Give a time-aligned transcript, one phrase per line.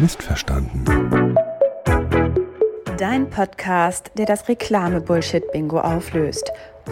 [0.00, 0.84] Missverstanden.
[2.98, 6.50] Dein Podcast, der das Reklame-Bullshit-Bingo auflöst.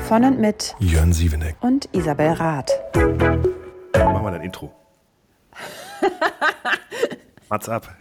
[0.09, 1.57] Von und mit Jörn Sieveneck.
[1.61, 2.71] und Isabel Rath.
[3.95, 4.71] Mach mal dein Intro.
[7.48, 7.89] What's up?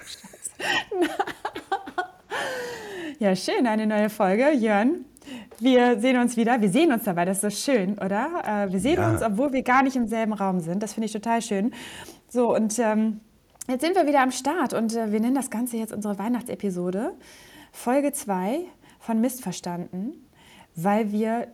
[3.20, 5.04] Ja, schön, eine neue Folge, Jörn.
[5.60, 6.62] Wir sehen uns wieder.
[6.62, 8.44] Wir sehen uns dabei, das ist so schön, oder?
[8.46, 9.10] Äh, Wir sehen Ja.
[9.10, 10.84] uns, obwohl wir gar nicht im selben Raum sind.
[10.84, 11.74] Das finde ich total schön.
[12.30, 13.22] So, und ähm,
[13.68, 17.14] jetzt sind wir wieder am Start und äh, wir nennen das Ganze jetzt unsere Weihnachtsepisode.
[17.72, 18.62] Folge 2
[19.00, 20.14] von Missverstanden,
[20.76, 21.48] weil wir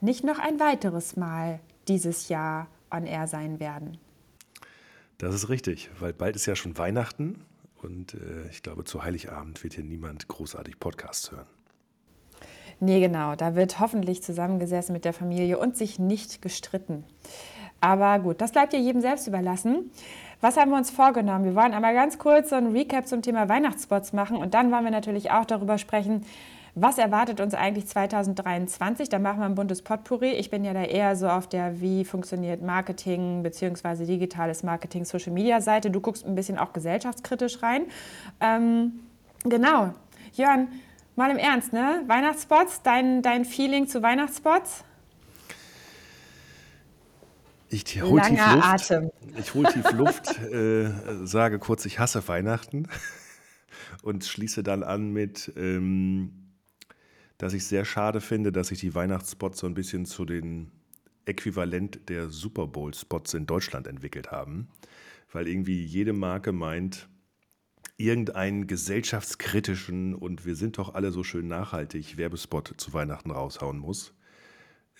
[0.00, 3.98] nicht noch ein weiteres Mal dieses Jahr on air sein werden.
[5.18, 7.44] Das ist richtig, weil bald ist ja schon Weihnachten
[7.82, 11.46] und äh, ich glaube, zu Heiligabend wird hier niemand großartig Podcasts hören.
[12.78, 13.34] Nee, genau.
[13.36, 17.04] Da wird hoffentlich zusammengesessen mit der Familie und sich nicht gestritten.
[17.80, 19.90] Aber gut, das bleibt ja jedem selbst überlassen.
[20.40, 21.44] Was haben wir uns vorgenommen?
[21.44, 24.84] Wir wollen einmal ganz kurz so ein Recap zum Thema Weihnachtsspots machen und dann wollen
[24.84, 26.24] wir natürlich auch darüber sprechen,
[26.78, 29.08] was erwartet uns eigentlich 2023?
[29.08, 30.32] Da machen wir ein buntes Potpourri.
[30.32, 34.04] Ich bin ja da eher so auf der, wie funktioniert Marketing bzw.
[34.04, 35.90] digitales Marketing, Social Media Seite.
[35.90, 37.86] Du guckst ein bisschen auch gesellschaftskritisch rein.
[38.42, 39.00] Ähm,
[39.44, 39.94] genau.
[40.34, 40.68] Jörn,
[41.16, 42.02] mal im Ernst, ne?
[42.08, 44.84] Weihnachtsspots, dein, dein Feeling zu Weihnachtsspots?
[47.84, 48.64] Ich hol tief Luft.
[48.64, 49.10] Atem.
[49.36, 50.90] Ich hole tief Luft, äh,
[51.26, 52.88] sage kurz, ich hasse Weihnachten
[54.02, 56.52] und schließe dann an mit, ähm,
[57.36, 60.70] dass ich sehr schade finde, dass sich die Weihnachtsspots so ein bisschen zu den
[61.26, 64.68] Äquivalent der Super Bowl-Spots in Deutschland entwickelt haben,
[65.30, 67.08] weil irgendwie jede Marke meint,
[67.98, 74.15] irgendeinen gesellschaftskritischen und wir sind doch alle so schön nachhaltig Werbespot zu Weihnachten raushauen muss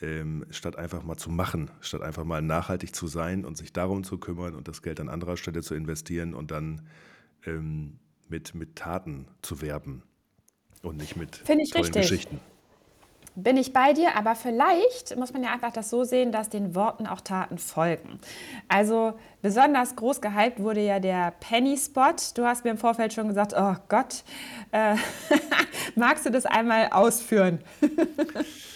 [0.01, 4.05] ähm, statt einfach mal zu machen, statt einfach mal nachhaltig zu sein und sich darum
[4.05, 6.83] zu kümmern und das Geld an anderer Stelle zu investieren und dann
[7.47, 10.03] ähm, mit, mit Taten zu werben
[10.83, 12.03] und nicht mit Finde ich tollen richtig.
[12.03, 12.41] Geschichten.
[13.39, 16.75] Bin ich bei dir, aber vielleicht muss man ja einfach das so sehen, dass den
[16.75, 18.19] Worten auch Taten folgen.
[18.67, 19.13] Also
[19.43, 22.17] besonders groß gehypt wurde ja der Penny-Spot.
[22.35, 24.25] Du hast mir im Vorfeld schon gesagt, oh Gott,
[24.73, 24.97] äh,
[25.97, 27.61] magst du das einmal ausführen?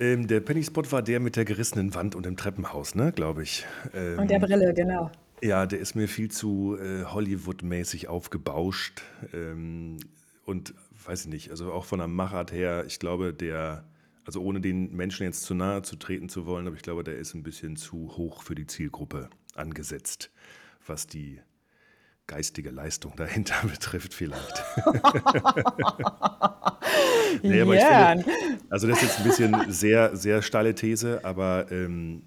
[0.00, 3.42] Ähm, der Penny Spot war der mit der gerissenen Wand und dem Treppenhaus, ne, glaube
[3.42, 3.66] ich.
[3.94, 5.10] Ähm, Und der Brille, genau.
[5.42, 9.02] Ja, der ist mir viel zu äh, Hollywood-mäßig aufgebauscht.
[9.34, 9.98] Ähm,
[10.46, 10.74] und
[11.04, 13.84] weiß ich nicht, also auch von der Machart her, ich glaube, der,
[14.24, 17.16] also ohne den Menschen jetzt zu nahe zu treten zu wollen, aber ich glaube, der
[17.16, 20.30] ist ein bisschen zu hoch für die Zielgruppe angesetzt,
[20.86, 21.40] was die
[22.30, 24.64] geistige Leistung dahinter betrifft, vielleicht.
[27.42, 28.24] Nee, aber ich Jörn.
[28.24, 32.22] finde, also das ist jetzt ein bisschen sehr, sehr steile These, aber ähm,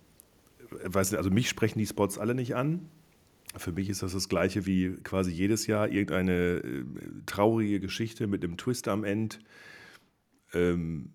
[0.86, 2.90] weiß nicht, also mich sprechen die Spots alle nicht an.
[3.56, 6.86] Für mich ist das das gleiche wie quasi jedes Jahr irgendeine äh,
[7.25, 9.36] traurige Geschichte mit einem Twist am Ende.
[10.53, 11.12] Ähm,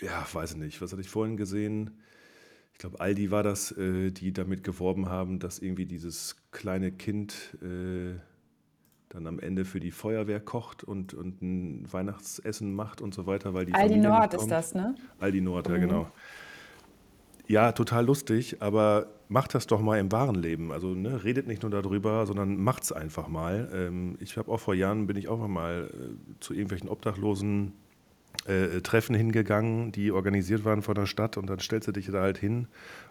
[0.00, 2.02] ja, weiß ich nicht, was hatte ich vorhin gesehen?
[2.72, 7.56] Ich glaube, Aldi war das, äh, die damit geworben haben, dass irgendwie dieses kleine Kind
[7.62, 8.14] äh,
[9.08, 13.54] dann am Ende für die Feuerwehr kocht und, und ein Weihnachtsessen macht und so weiter,
[13.54, 14.94] weil die Aldi Familie Nord ist das, ne?
[15.20, 16.10] Aldi Nord, ja genau.
[17.46, 20.72] Ja, total lustig, aber macht das doch mal im wahren Leben.
[20.72, 23.68] Also ne, redet nicht nur darüber, sondern macht's einfach mal.
[23.74, 27.72] Ähm, ich habe auch vor Jahren bin ich auch mal äh, zu irgendwelchen Obdachlosen
[28.46, 32.20] äh, Treffen hingegangen, die organisiert waren von der Stadt und dann stellst du dich da
[32.20, 32.66] halt hin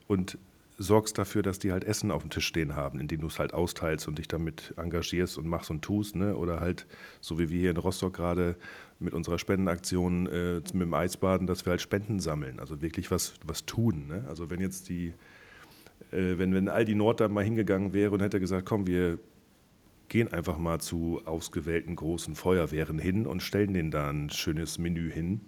[0.08, 0.38] und
[0.78, 3.54] sorgst dafür, dass die halt Essen auf dem Tisch stehen haben, indem du es halt
[3.54, 6.36] austeilst und dich damit engagierst und machst und tust, ne?
[6.36, 6.88] Oder halt,
[7.20, 8.56] so wie wir hier in Rostock gerade
[9.00, 13.34] mit unserer Spendenaktion äh, mit dem Eisbaden, dass wir halt Spenden sammeln, also wirklich was,
[13.46, 14.08] was tun.
[14.08, 14.24] Ne?
[14.28, 15.14] Also wenn jetzt die,
[16.12, 19.20] äh, wenn, wenn Aldi Nord da mal hingegangen wäre und hätte gesagt, komm, wir
[20.12, 25.10] gehen einfach mal zu ausgewählten großen Feuerwehren hin und stellen denen da ein schönes Menü
[25.10, 25.40] hin,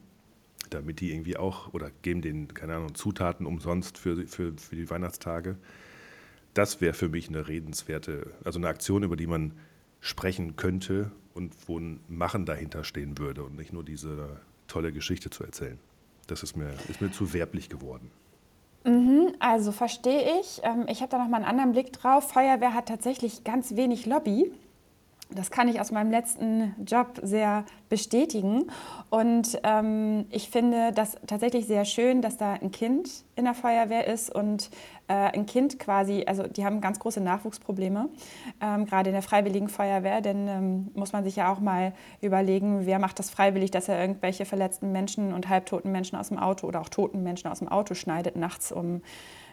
[0.69, 4.89] damit die irgendwie auch, oder geben denen, keine Ahnung, Zutaten umsonst für, für, für die
[4.89, 5.57] Weihnachtstage.
[6.53, 9.51] Das wäre für mich eine redenswerte, also eine Aktion, über die man
[9.99, 15.29] sprechen könnte und wo ein Machen dahinter stehen würde und nicht nur diese tolle Geschichte
[15.29, 15.77] zu erzählen.
[16.27, 18.11] Das ist mir, ist mir zu werblich geworden.
[19.39, 20.61] Also verstehe ich.
[20.63, 22.31] Ähm, Ich habe da noch mal einen anderen Blick drauf.
[22.31, 24.51] Feuerwehr hat tatsächlich ganz wenig Lobby.
[25.35, 28.71] Das kann ich aus meinem letzten Job sehr bestätigen.
[29.09, 34.07] Und ähm, ich finde das tatsächlich sehr schön, dass da ein Kind in der Feuerwehr
[34.07, 34.69] ist und
[35.07, 38.09] äh, ein Kind quasi, also die haben ganz große Nachwuchsprobleme,
[38.61, 40.21] ähm, gerade in der Freiwilligen Feuerwehr.
[40.21, 43.99] Denn ähm, muss man sich ja auch mal überlegen, wer macht das freiwillig, dass er
[43.99, 47.67] irgendwelche verletzten Menschen und halbtoten Menschen aus dem Auto oder auch toten Menschen aus dem
[47.67, 49.01] Auto schneidet nachts, um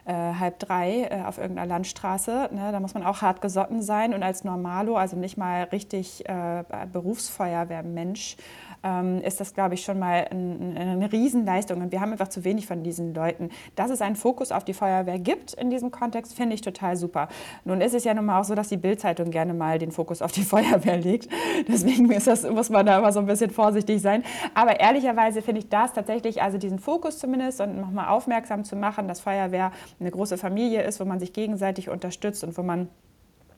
[0.04, 2.50] äh, halb drei äh, auf irgendeiner Landstraße.
[2.52, 2.72] Ne?
[2.72, 6.64] Da muss man auch hart gesotten sein und als Normalo, also nicht mal richtig äh,
[6.92, 8.36] Berufsfeuerwehrmensch,
[8.82, 11.82] ähm, ist das, glaube ich, schon mal ein, eine Riesenleistung.
[11.82, 13.50] Und wir haben einfach zu wenig von diesen Leuten.
[13.76, 17.28] Dass es einen Fokus auf die Feuerwehr gibt in diesem Kontext, finde ich total super.
[17.64, 20.22] Nun ist es ja nun mal auch so, dass die Bildzeitung gerne mal den Fokus
[20.22, 21.28] auf die Feuerwehr legt.
[21.68, 24.24] Deswegen ist das, muss man da immer so ein bisschen vorsichtig sein.
[24.54, 29.08] Aber ehrlicherweise finde ich das tatsächlich, also diesen Fokus zumindest und nochmal aufmerksam zu machen,
[29.08, 32.88] dass Feuerwehr eine große Familie ist, wo man sich gegenseitig unterstützt und wo man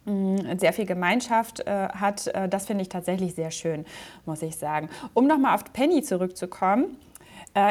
[0.04, 3.84] sehr viel Gemeinschaft äh, hat, äh, das finde ich tatsächlich sehr schön,
[4.26, 4.88] muss ich sagen.
[5.14, 6.96] Um nochmal auf Penny zurückzukommen,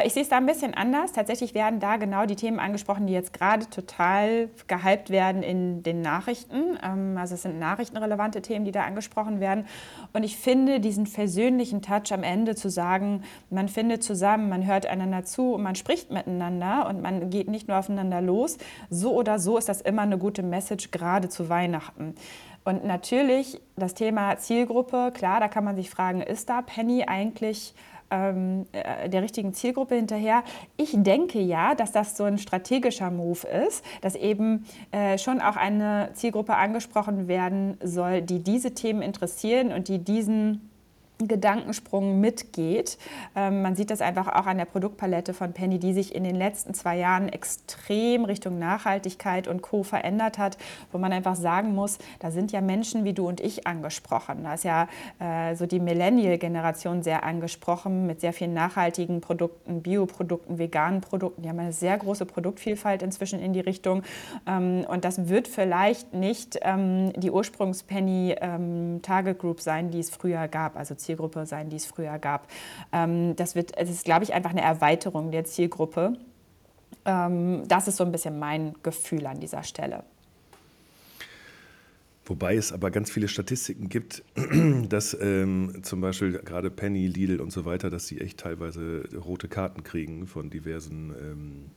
[0.04, 1.10] ich sehe es da ein bisschen anders.
[1.10, 6.02] Tatsächlich werden da genau die Themen angesprochen, die jetzt gerade total gehypt werden in den
[6.02, 6.78] Nachrichten.
[6.82, 9.66] Ähm, also es sind nachrichtenrelevante Themen, die da angesprochen werden.
[10.12, 14.86] Und ich finde diesen versöhnlichen Touch am Ende zu sagen, man findet zusammen, man hört
[14.86, 18.58] einander zu und man spricht miteinander und man geht nicht nur aufeinander los.
[18.88, 22.14] So oder so ist das immer eine gute Message, gerade zu Weihnachten.
[22.64, 27.74] Und natürlich das Thema Zielgruppe, klar, da kann man sich fragen, ist da Penny eigentlich
[28.12, 30.44] ähm, äh, der richtigen Zielgruppe hinterher.
[30.76, 35.56] Ich denke ja, dass das so ein strategischer Move ist, dass eben äh, schon auch
[35.56, 40.71] eine Zielgruppe angesprochen werden soll, die diese Themen interessieren und die diesen
[41.28, 42.98] Gedankensprung mitgeht.
[43.34, 46.36] Ähm, man sieht das einfach auch an der Produktpalette von Penny, die sich in den
[46.36, 49.82] letzten zwei Jahren extrem Richtung Nachhaltigkeit und Co.
[49.82, 50.58] verändert hat,
[50.90, 54.44] wo man einfach sagen muss, da sind ja Menschen wie du und ich angesprochen.
[54.44, 54.88] Da ist ja
[55.18, 61.42] äh, so die Millennial-Generation sehr angesprochen mit sehr vielen nachhaltigen Produkten, Bioprodukten, veganen Produkten.
[61.42, 64.02] Die haben eine sehr große Produktvielfalt inzwischen in die Richtung.
[64.46, 70.76] Ähm, und das wird vielleicht nicht ähm, die Ursprungs-Penny-Target Group sein, die es früher gab.
[70.76, 72.48] Also Zielgruppe sein, die es früher gab.
[72.92, 76.14] Ähm, das wird, es ist, glaube ich, einfach eine Erweiterung der Zielgruppe.
[77.04, 80.04] Ähm, das ist so ein bisschen mein Gefühl an dieser Stelle.
[82.24, 84.22] Wobei es aber ganz viele Statistiken gibt,
[84.88, 89.48] dass ähm, zum Beispiel gerade Penny, Lidl und so weiter, dass sie echt teilweise rote
[89.48, 91.70] Karten kriegen von diversen ähm,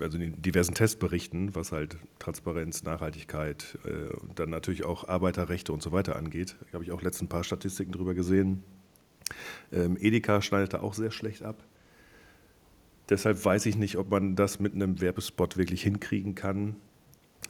[0.00, 5.82] also in diversen Testberichten, was halt Transparenz, Nachhaltigkeit äh, und dann natürlich auch Arbeiterrechte und
[5.82, 6.56] so weiter angeht.
[6.66, 8.62] Da habe ich auch letzten paar Statistiken drüber gesehen.
[9.72, 11.64] Ähm, Edeka schneidet da auch sehr schlecht ab.
[13.08, 16.76] Deshalb weiß ich nicht, ob man das mit einem Werbespot wirklich hinkriegen kann.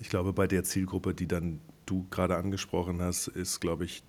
[0.00, 4.02] Ich glaube, bei der Zielgruppe, die dann du gerade angesprochen hast, ist, glaube ich,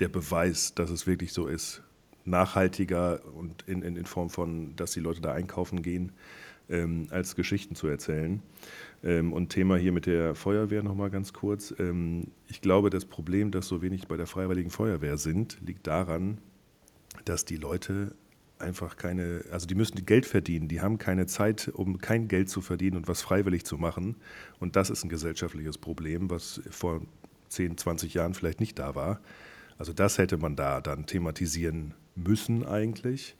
[0.00, 1.82] der Beweis, dass es wirklich so ist,
[2.24, 6.12] nachhaltiger und in, in, in Form von, dass die Leute da einkaufen gehen,
[6.68, 8.42] ähm, als Geschichten zu erzählen.
[9.02, 11.74] Ähm, und Thema hier mit der Feuerwehr nochmal ganz kurz.
[11.78, 16.38] Ähm, ich glaube, das Problem, dass so wenig bei der Freiwilligen Feuerwehr sind, liegt daran,
[17.24, 18.14] dass die Leute
[18.58, 22.60] einfach keine, also die müssen Geld verdienen, die haben keine Zeit, um kein Geld zu
[22.60, 24.16] verdienen und was freiwillig zu machen.
[24.58, 27.02] Und das ist ein gesellschaftliches Problem, was vor
[27.48, 29.20] 10, 20 Jahren vielleicht nicht da war.
[29.78, 33.36] Also das hätte man da dann thematisieren müssen eigentlich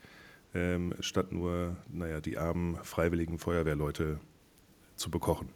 [0.59, 4.19] ähm, statt nur, naja, die armen freiwilligen Feuerwehrleute
[4.97, 5.49] zu bekochen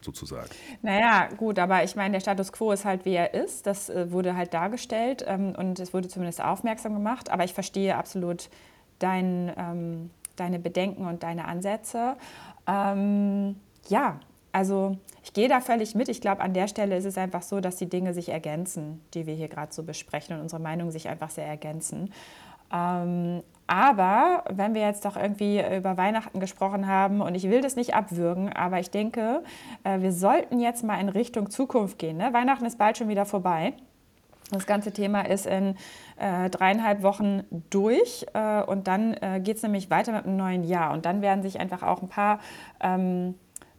[0.00, 0.50] sozusagen.
[0.82, 3.66] Naja, gut, aber ich meine, der Status quo ist halt, wie er ist.
[3.66, 7.30] Das äh, wurde halt dargestellt ähm, und es wurde zumindest aufmerksam gemacht.
[7.30, 8.48] Aber ich verstehe absolut
[8.98, 12.16] dein, ähm, deine Bedenken und deine Ansätze.
[12.66, 13.56] Ähm,
[13.88, 14.20] ja,
[14.52, 16.08] also ich gehe da völlig mit.
[16.08, 19.26] Ich glaube, an der Stelle ist es einfach so, dass die Dinge sich ergänzen, die
[19.26, 22.12] wir hier gerade so besprechen und unsere Meinungen sich einfach sehr ergänzen.
[23.68, 27.94] Aber wenn wir jetzt doch irgendwie über Weihnachten gesprochen haben und ich will das nicht
[27.94, 29.44] abwürgen, aber ich denke,
[29.84, 32.16] äh, wir sollten jetzt mal in Richtung Zukunft gehen.
[32.16, 32.32] Ne?
[32.32, 33.74] Weihnachten ist bald schon wieder vorbei.
[34.50, 35.76] Das ganze Thema ist in
[36.16, 40.64] äh, dreieinhalb Wochen durch äh, und dann äh, geht es nämlich weiter mit einem neuen
[40.64, 40.92] Jahr.
[40.94, 42.40] Und dann werden sich einfach auch ein paar
[42.80, 43.34] ähm,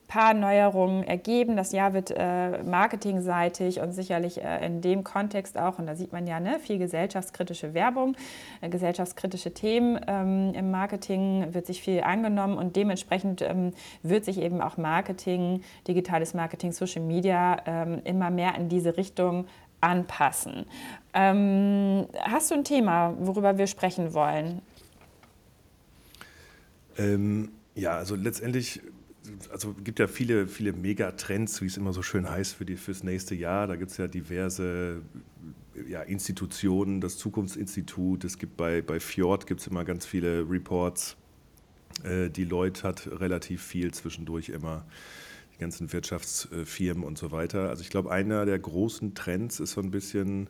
[0.10, 1.56] paar Neuerungen ergeben.
[1.56, 6.12] Das Jahr wird äh, marketingseitig und sicherlich äh, in dem Kontext auch, und da sieht
[6.12, 8.18] man ja ne, viel gesellschaftskritische Werbung,
[8.60, 14.40] äh, gesellschaftskritische Themen ähm, im Marketing wird sich viel angenommen und dementsprechend ähm, wird sich
[14.42, 19.46] eben auch Marketing, digitales Marketing, Social Media ähm, immer mehr in diese Richtung
[19.80, 20.66] anpassen.
[21.14, 24.64] Ähm, hast du ein Thema, worüber wir sprechen wollen?
[26.98, 28.82] Ähm, ja, also letztendlich
[29.52, 33.36] also gibt ja viele, viele Megatrends, wie es immer so schön heißt, für fürs nächste
[33.36, 33.68] Jahr.
[33.68, 35.02] Da gibt es ja diverse
[35.88, 41.16] ja, Institutionen, das Zukunftsinstitut, es gibt bei, bei Fjord gibt es immer ganz viele Reports.
[42.04, 44.86] Äh, Deloitte hat relativ viel zwischendurch immer,
[45.54, 47.70] die ganzen Wirtschaftsfirmen und so weiter.
[47.70, 50.50] Also ich glaube, einer der großen Trends ist so ein bisschen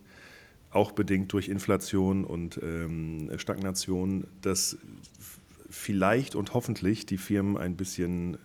[0.72, 4.78] auch bedingt durch Inflation und ähm, Stagnation, dass
[5.70, 8.38] vielleicht und hoffentlich die Firmen ein bisschen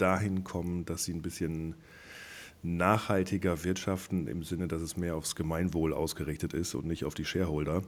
[0.00, 1.74] dahin kommen, dass sie ein bisschen
[2.62, 7.24] nachhaltiger wirtschaften im Sinne, dass es mehr aufs Gemeinwohl ausgerichtet ist und nicht auf die
[7.24, 7.82] Shareholder.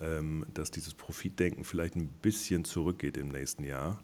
[0.00, 4.02] Ähm, dass dieses Profitdenken vielleicht ein bisschen zurückgeht im nächsten Jahr.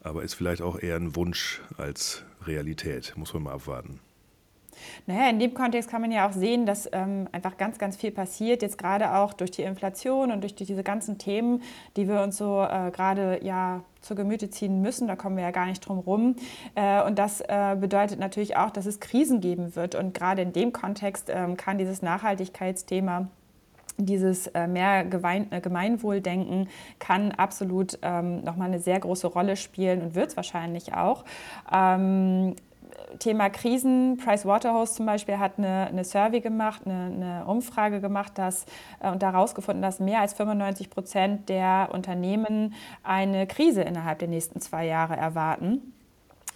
[0.00, 3.12] Aber ist vielleicht auch eher ein Wunsch als Realität.
[3.16, 4.00] Muss man mal abwarten.
[5.06, 8.12] Naja, in dem Kontext kann man ja auch sehen, dass ähm, einfach ganz, ganz viel
[8.12, 11.62] passiert, jetzt gerade auch durch die Inflation und durch die, diese ganzen Themen,
[11.96, 15.08] die wir uns so äh, gerade ja zu Gemüte ziehen müssen.
[15.08, 16.36] Da kommen wir ja gar nicht drum rum.
[16.74, 19.94] Äh, und das äh, bedeutet natürlich auch, dass es Krisen geben wird.
[19.94, 23.28] Und gerade in dem Kontext ähm, kann dieses Nachhaltigkeitsthema
[24.00, 26.68] dieses äh, mehr Gemeinwohldenken
[27.00, 31.24] kann absolut ähm, nochmal eine sehr große Rolle spielen und wird es wahrscheinlich auch.
[31.72, 32.54] Ähm,
[33.18, 34.16] Thema Krisen.
[34.16, 38.66] Pricewaterhouse zum Beispiel hat eine, eine Survey gemacht, eine, eine, Umfrage gemacht dass,
[39.00, 44.28] äh, und daraus gefunden, dass mehr als 95 Prozent der Unternehmen eine Krise innerhalb der
[44.28, 45.94] nächsten zwei Jahre erwarten.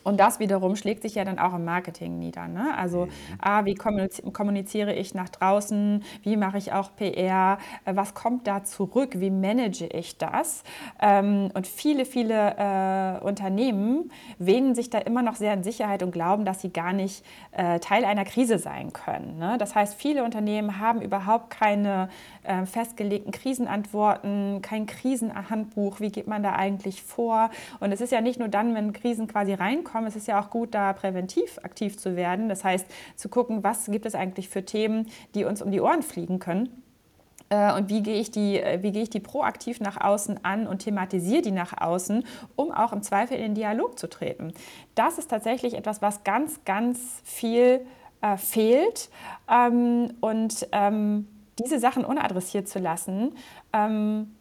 [0.05, 2.49] Und das wiederum schlägt sich ja dann auch im Marketing nieder.
[2.49, 2.75] Ne?
[2.77, 3.11] Also, mhm.
[3.41, 6.03] ah, wie kommuniziere ich nach draußen?
[6.23, 7.59] Wie mache ich auch PR?
[7.85, 9.21] Äh, was kommt da zurück?
[9.21, 10.63] Wie manage ich das?
[11.01, 16.13] Ähm, und viele, viele äh, Unternehmen wähnen sich da immer noch sehr in Sicherheit und
[16.13, 19.39] glauben, dass sie gar nicht äh, Teil einer Krise sein können.
[19.39, 19.57] Ne?
[19.59, 22.09] Das heißt, viele Unternehmen haben überhaupt keine
[22.43, 26.01] äh, festgelegten Krisenantworten, kein Krisenhandbuch.
[26.01, 27.51] Wie geht man da eigentlich vor?
[27.81, 30.07] Und es ist ja nicht nur dann, wenn Krisen quasi reinkommen, kommen.
[30.07, 32.49] Es ist ja auch gut, da präventiv aktiv zu werden.
[32.49, 36.03] Das heißt, zu gucken, was gibt es eigentlich für Themen, die uns um die Ohren
[36.03, 36.83] fliegen können
[37.51, 40.67] äh, und wie gehe ich die, äh, wie gehe ich die proaktiv nach außen an
[40.67, 42.25] und thematisiere die nach außen,
[42.57, 44.53] um auch im Zweifel in den Dialog zu treten.
[44.95, 47.87] Das ist tatsächlich etwas, was ganz, ganz viel
[48.23, 49.11] äh, fehlt
[49.51, 53.35] ähm, und ähm, diese Sachen unadressiert zu lassen.
[53.73, 54.35] Ähm,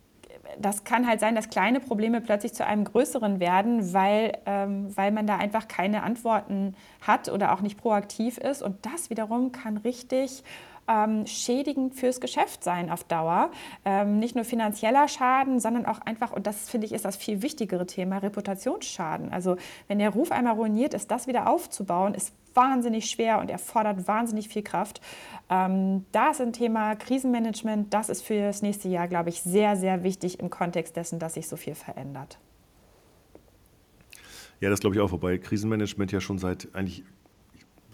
[0.60, 5.12] das kann halt sein, dass kleine Probleme plötzlich zu einem größeren werden, weil, ähm, weil
[5.12, 8.62] man da einfach keine Antworten hat oder auch nicht proaktiv ist.
[8.62, 10.44] Und das wiederum kann richtig
[10.88, 13.52] ähm, schädigend fürs Geschäft sein auf Dauer.
[13.86, 17.42] Ähm, nicht nur finanzieller Schaden, sondern auch einfach, und das finde ich ist das viel
[17.42, 19.32] wichtigere Thema, Reputationsschaden.
[19.32, 19.58] Also
[19.88, 24.50] wenn der Ruf einmal ruiniert ist, das wieder aufzubauen, ist wahnsinnig schwer und erfordert wahnsinnig
[24.50, 25.02] viel Kraft.
[25.50, 29.78] Ähm, da ist ein Thema Krisenmanagement, das ist für das nächste Jahr, glaube ich, sehr,
[29.78, 32.40] sehr wichtig im Kontext dessen, dass sich so viel verändert.
[34.60, 37.04] Ja, das glaube ich auch, wobei Krisenmanagement ja schon seit eigentlich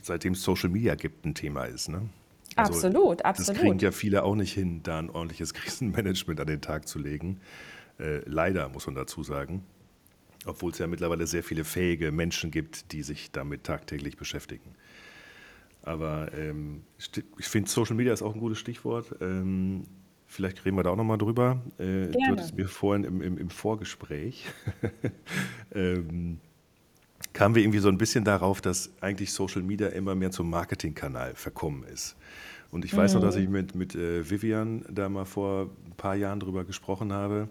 [0.01, 1.89] seitdem es Social Media gibt, ein Thema ist.
[1.89, 2.09] Ne?
[2.55, 3.49] Also absolut, absolut.
[3.49, 6.99] Das kriegen ja viele auch nicht hin, da ein ordentliches Krisenmanagement an den Tag zu
[6.99, 7.39] legen.
[7.99, 9.63] Äh, leider, muss man dazu sagen.
[10.45, 14.75] Obwohl es ja mittlerweile sehr viele fähige Menschen gibt, die sich damit tagtäglich beschäftigen.
[15.83, 16.83] Aber ähm,
[17.37, 19.15] ich finde, Social Media ist auch ein gutes Stichwort.
[19.21, 19.83] Ähm,
[20.25, 21.61] vielleicht reden wir da auch nochmal drüber.
[21.77, 24.45] Äh, du hattest mir vorhin im, im, im Vorgespräch
[25.75, 26.39] ähm,
[27.33, 31.35] kamen wir irgendwie so ein bisschen darauf, dass eigentlich Social Media immer mehr zum Marketingkanal
[31.35, 32.15] verkommen ist.
[32.71, 33.19] Und ich weiß mhm.
[33.19, 33.43] noch, dass mhm.
[33.43, 37.47] ich mit, mit äh, Vivian da mal vor ein paar Jahren drüber gesprochen habe,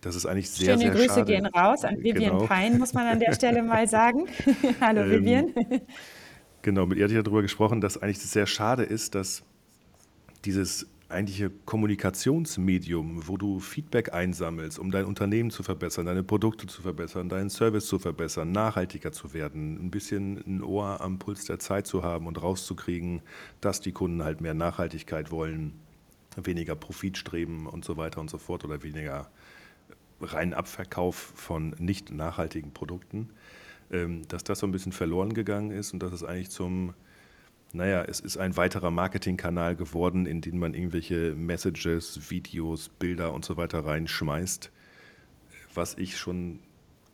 [0.00, 2.46] dass es eigentlich sehr, Schöne sehr Grüße schade gehen raus an Vivian genau.
[2.46, 4.26] Pein, muss man an der Stelle mal sagen.
[4.80, 5.54] Hallo ähm, Vivian.
[6.62, 9.42] Genau, mit ihr hatte ich darüber gesprochen, dass eigentlich sehr schade ist, dass
[10.44, 16.82] dieses eigentliche Kommunikationsmedium, wo du Feedback einsammelst, um dein Unternehmen zu verbessern, deine Produkte zu
[16.82, 21.60] verbessern, deinen Service zu verbessern, nachhaltiger zu werden, ein bisschen ein Ohr am Puls der
[21.60, 23.22] Zeit zu haben und rauszukriegen,
[23.60, 25.74] dass die Kunden halt mehr Nachhaltigkeit wollen,
[26.36, 29.30] weniger Profit streben und so weiter und so fort oder weniger
[30.20, 33.30] reinen Abverkauf von nicht nachhaltigen Produkten,
[33.92, 36.94] ähm, dass das so ein bisschen verloren gegangen ist und dass es eigentlich zum
[37.76, 43.44] naja, es ist ein weiterer Marketingkanal geworden, in den man irgendwelche Messages, Videos, Bilder und
[43.44, 44.70] so weiter reinschmeißt,
[45.74, 46.60] was ich schon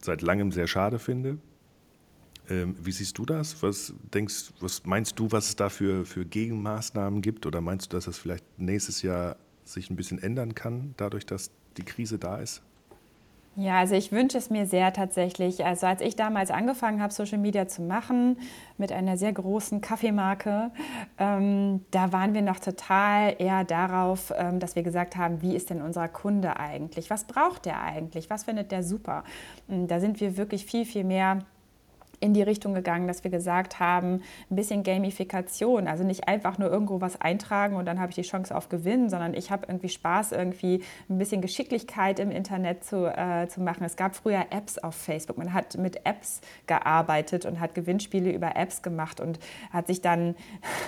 [0.00, 1.38] seit langem sehr schade finde.
[2.48, 3.62] Ähm, wie siehst du das?
[3.62, 7.46] Was denkst, was meinst du, was es da für, für Gegenmaßnahmen gibt?
[7.46, 11.50] Oder meinst du, dass es vielleicht nächstes Jahr sich ein bisschen ändern kann, dadurch, dass
[11.76, 12.62] die Krise da ist?
[13.54, 15.62] Ja, also ich wünsche es mir sehr tatsächlich.
[15.66, 18.38] Also als ich damals angefangen habe, Social Media zu machen,
[18.78, 20.70] mit einer sehr großen Kaffeemarke,
[21.18, 25.68] ähm, da waren wir noch total eher darauf, ähm, dass wir gesagt haben, wie ist
[25.68, 27.10] denn unser Kunde eigentlich?
[27.10, 28.30] Was braucht der eigentlich?
[28.30, 29.22] Was findet der super?
[29.68, 31.40] Da sind wir wirklich viel, viel mehr
[32.22, 36.70] in die Richtung gegangen, dass wir gesagt haben, ein bisschen Gamifikation, also nicht einfach nur
[36.70, 39.88] irgendwo was eintragen und dann habe ich die Chance auf Gewinn, sondern ich habe irgendwie
[39.88, 43.84] Spaß, irgendwie ein bisschen Geschicklichkeit im Internet zu, äh, zu machen.
[43.84, 48.56] Es gab früher Apps auf Facebook, man hat mit Apps gearbeitet und hat Gewinnspiele über
[48.56, 49.38] Apps gemacht und
[49.72, 50.36] hat sich dann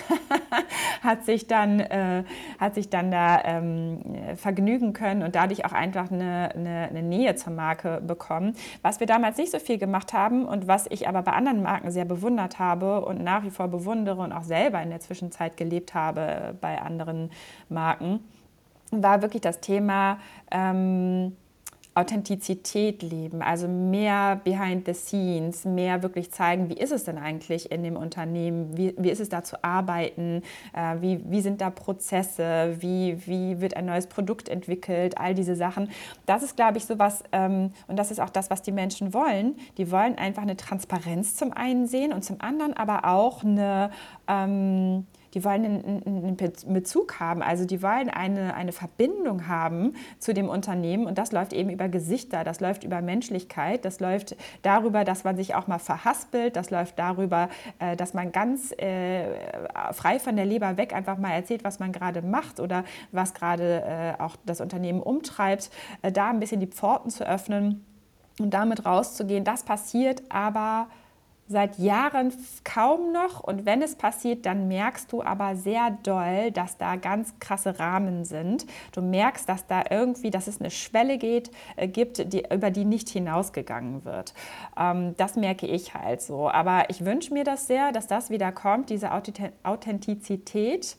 [1.03, 2.25] hat sich dann, äh,
[2.59, 4.01] hat sich dann da ähm,
[4.37, 8.55] vergnügen können und dadurch auch einfach eine, eine, eine, Nähe zur Marke bekommen.
[8.83, 11.91] Was wir damals nicht so viel gemacht haben und was ich aber bei anderen Marken
[11.91, 15.95] sehr bewundert habe und nach wie vor bewundere und auch selber in der Zwischenzeit gelebt
[15.95, 17.31] habe bei anderen
[17.69, 18.21] Marken,
[18.91, 20.19] war wirklich das Thema,
[20.51, 21.37] ähm,
[21.95, 27.71] Authentizität leben, also mehr behind the scenes, mehr wirklich zeigen, wie ist es denn eigentlich
[27.71, 31.71] in dem Unternehmen, wie, wie ist es da zu arbeiten, äh, wie, wie sind da
[31.71, 35.89] Prozesse, wie, wie wird ein neues Produkt entwickelt, all diese Sachen.
[36.27, 39.15] Das ist, glaube ich, so was, ähm, und das ist auch das, was die Menschen
[39.15, 39.55] wollen.
[39.79, 43.91] Die wollen einfach eine Transparenz zum einen sehen und zum anderen aber auch eine...
[44.27, 50.49] Ähm, die wollen einen, Bezug haben, also die wollen eine, eine Verbindung haben zu dem
[50.49, 55.25] Unternehmen und das läuft eben über Gesichter, das läuft über Menschlichkeit, das läuft darüber, dass
[55.25, 57.49] man sich auch mal verhaspelt, das läuft darüber,
[57.81, 59.25] äh, dass man ganz äh,
[59.93, 63.83] frei von der Leber weg einfach mal erzählt, was man gerade macht oder was gerade
[63.83, 65.71] äh, auch das Unternehmen umtreibt,
[66.03, 67.85] da ein bisschen die Pforten zu öffnen
[68.39, 69.45] und damit rauszugehen.
[69.45, 70.89] Das passiert aber
[71.47, 72.33] seit Jahren
[72.65, 77.35] kaum noch und wenn es passiert, dann merkst du aber sehr doll, dass da ganz
[77.39, 78.67] krasse Rahmen sind.
[78.93, 82.85] Du merkst, dass da irgendwie, dass es eine Schwelle geht, äh, gibt, die, über die
[82.85, 84.33] nicht hinausgegangen wird.
[84.79, 86.49] Ähm, das merke ich halt so.
[86.49, 90.97] Aber ich wünsche mir das sehr, dass das wieder kommt, diese Authentizität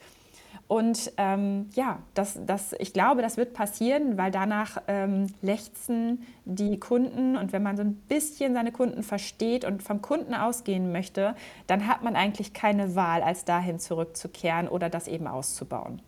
[0.68, 6.80] und ähm, ja, das, das, ich glaube, das wird passieren, weil danach ähm, lechzen die
[6.80, 7.38] Kunden.
[7.38, 11.36] Und wenn man so ein bisschen seine Kunden versteht und vom Kunden ausgehen möchte,
[11.68, 16.02] dann hat man eigentlich keine Wahl, als dahin zurückzukehren oder das eben auszubauen.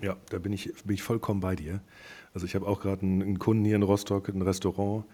[0.00, 1.80] Ja, da bin ich, bin ich vollkommen bei dir.
[2.34, 5.04] Also ich habe auch gerade einen, einen Kunden hier in Rostock, ein Restaurant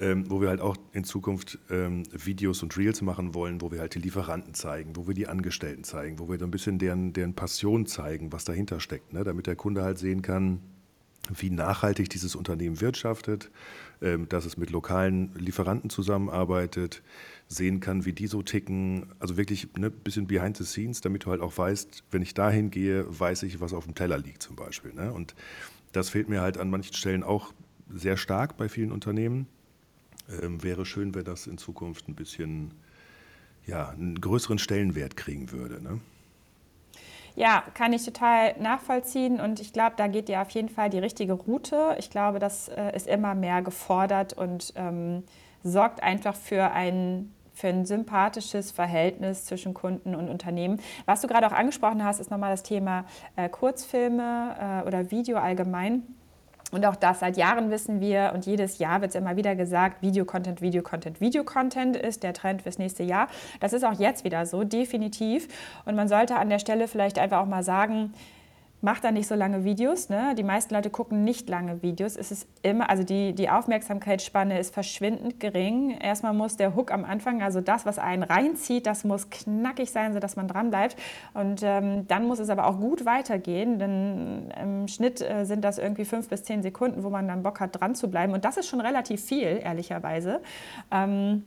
[0.00, 3.80] ähm, wo wir halt auch in Zukunft ähm, Videos und Reels machen wollen, wo wir
[3.80, 7.12] halt die Lieferanten zeigen, wo wir die Angestellten zeigen, wo wir so ein bisschen deren,
[7.12, 9.24] deren Passion zeigen, was dahinter steckt, ne?
[9.24, 10.60] damit der Kunde halt sehen kann,
[11.34, 13.50] wie nachhaltig dieses Unternehmen wirtschaftet,
[14.02, 17.02] ähm, dass es mit lokalen Lieferanten zusammenarbeitet,
[17.46, 19.06] sehen kann, wie die so ticken.
[19.18, 22.34] Also wirklich ein ne, bisschen behind the scenes, damit du halt auch weißt, wenn ich
[22.34, 24.92] dahin gehe, weiß ich, was auf dem Teller liegt zum Beispiel.
[24.92, 25.12] Ne?
[25.12, 25.34] Und
[25.92, 27.52] das fehlt mir halt an manchen Stellen auch
[27.88, 29.46] sehr stark bei vielen Unternehmen.
[30.42, 32.72] Ähm, wäre schön, wenn das in Zukunft ein bisschen
[33.66, 35.82] ja, einen größeren Stellenwert kriegen würde.
[35.82, 36.00] Ne?
[37.36, 40.98] Ja, kann ich total nachvollziehen und ich glaube, da geht ja auf jeden Fall die
[40.98, 41.96] richtige Route.
[41.98, 45.24] Ich glaube, das äh, ist immer mehr gefordert und ähm,
[45.62, 50.80] sorgt einfach für ein für ein sympathisches Verhältnis zwischen Kunden und Unternehmen.
[51.06, 53.04] Was du gerade auch angesprochen hast, ist nochmal das Thema
[53.36, 56.02] äh, Kurzfilme äh, oder Video allgemein.
[56.70, 60.02] Und auch das seit Jahren wissen wir und jedes Jahr wird es immer wieder gesagt,
[60.02, 63.28] Videocontent, Videocontent, Videocontent ist der Trend fürs nächste Jahr.
[63.60, 65.48] Das ist auch jetzt wieder so, definitiv.
[65.84, 68.12] Und man sollte an der Stelle vielleicht einfach auch mal sagen,
[68.84, 70.10] macht da nicht so lange Videos.
[70.10, 70.34] Ne?
[70.36, 72.16] Die meisten Leute gucken nicht lange Videos.
[72.16, 75.98] Es ist immer, also die, die Aufmerksamkeitsspanne ist verschwindend gering.
[75.98, 80.12] Erstmal muss der Hook am Anfang, also das, was einen reinzieht, das muss knackig sein,
[80.12, 80.96] sodass man dran bleibt.
[81.32, 85.78] Und ähm, dann muss es aber auch gut weitergehen, denn im Schnitt äh, sind das
[85.78, 88.34] irgendwie fünf bis zehn Sekunden, wo man dann Bock hat, dran zu bleiben.
[88.34, 90.42] Und das ist schon relativ viel, ehrlicherweise.
[90.90, 91.44] Ähm,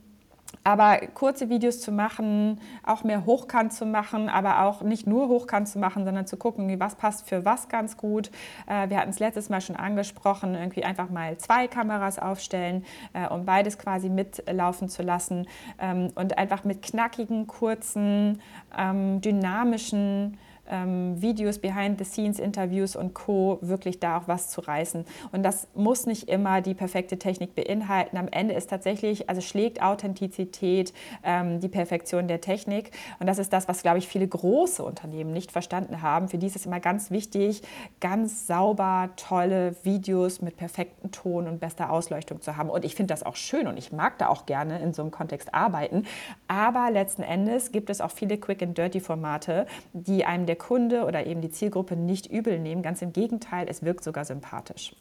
[0.64, 5.68] aber kurze Videos zu machen, auch mehr hochkant zu machen, aber auch nicht nur hochkant
[5.68, 8.30] zu machen, sondern zu gucken, was passt für was ganz gut.
[8.66, 13.26] Äh, wir hatten es letztes Mal schon angesprochen, irgendwie einfach mal zwei Kameras aufstellen, äh,
[13.28, 15.46] um beides quasi mitlaufen zu lassen
[15.78, 18.40] ähm, und einfach mit knackigen, kurzen,
[18.76, 23.58] ähm, dynamischen ähm, Videos, Behind-the-Scenes-Interviews und Co.
[23.60, 25.04] wirklich da auch was zu reißen.
[25.32, 28.16] Und das muss nicht immer die perfekte Technik beinhalten.
[28.16, 32.90] Am Ende ist tatsächlich, also schlägt Authentizität ähm, die Perfektion der Technik.
[33.18, 36.28] Und das ist das, was, glaube ich, viele große Unternehmen nicht verstanden haben.
[36.28, 37.62] Für die ist es immer ganz wichtig,
[38.00, 42.70] ganz sauber, tolle Videos mit perfektem Ton und bester Ausleuchtung zu haben.
[42.70, 45.10] Und ich finde das auch schön und ich mag da auch gerne in so einem
[45.10, 46.04] Kontext arbeiten.
[46.46, 51.04] Aber letzten Endes gibt es auch viele Quick and Dirty Formate, die einem der Kunde
[51.04, 52.82] oder eben die Zielgruppe nicht übel nehmen.
[52.82, 54.94] Ganz im Gegenteil, es wirkt sogar sympathisch.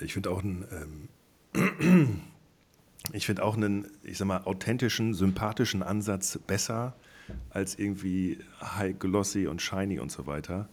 [0.00, 1.08] Ich finde auch einen,
[1.54, 2.22] ähm,
[3.12, 6.94] ich auch einen, ich sag mal, authentischen, sympathischen Ansatz besser
[7.50, 10.68] als irgendwie high glossy und shiny und so weiter.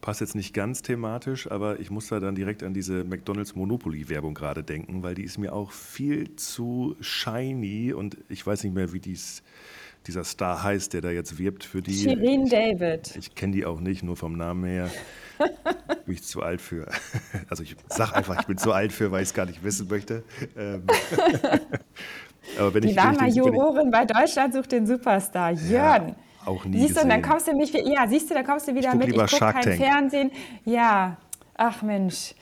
[0.00, 4.34] Passt jetzt nicht ganz thematisch, aber ich muss da dann direkt an diese McDonalds Monopoly-Werbung
[4.34, 8.92] gerade denken, weil die ist mir auch viel zu shiny und ich weiß nicht mehr,
[8.92, 9.42] wie dies
[10.06, 11.94] dieser Star heißt, der da jetzt wirbt für die.
[11.94, 13.08] Shirin David.
[13.10, 14.90] Ich, ich kenne die auch nicht, nur vom Namen her.
[16.06, 16.86] bin ich zu alt für.
[17.50, 19.88] Also ich sag einfach, ich bin zu alt für, weil ich es gar nicht wissen
[19.88, 20.24] möchte.
[20.56, 20.84] Ähm,
[22.58, 25.50] Aber wenn Die ich, war ich mal ich, Jurorin bei Deutschland sucht den Superstar.
[25.52, 26.08] Jörn.
[26.08, 27.32] ja, auch nie Siehst du, und dann gesehen.
[27.32, 29.36] kommst du mich, ja, siehst du, da kommst du wieder guck mit, ich lieber gucke
[29.36, 29.76] Shark kein Tank.
[29.76, 30.30] Fernsehen.
[30.64, 31.16] Ja,
[31.56, 32.34] ach Mensch.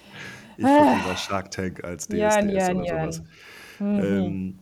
[0.56, 3.12] Ich gucke lieber Shark Tank als DSDS Jörn, Jörn, oder Jörn.
[3.12, 3.26] sowas.
[3.80, 4.58] Ähm,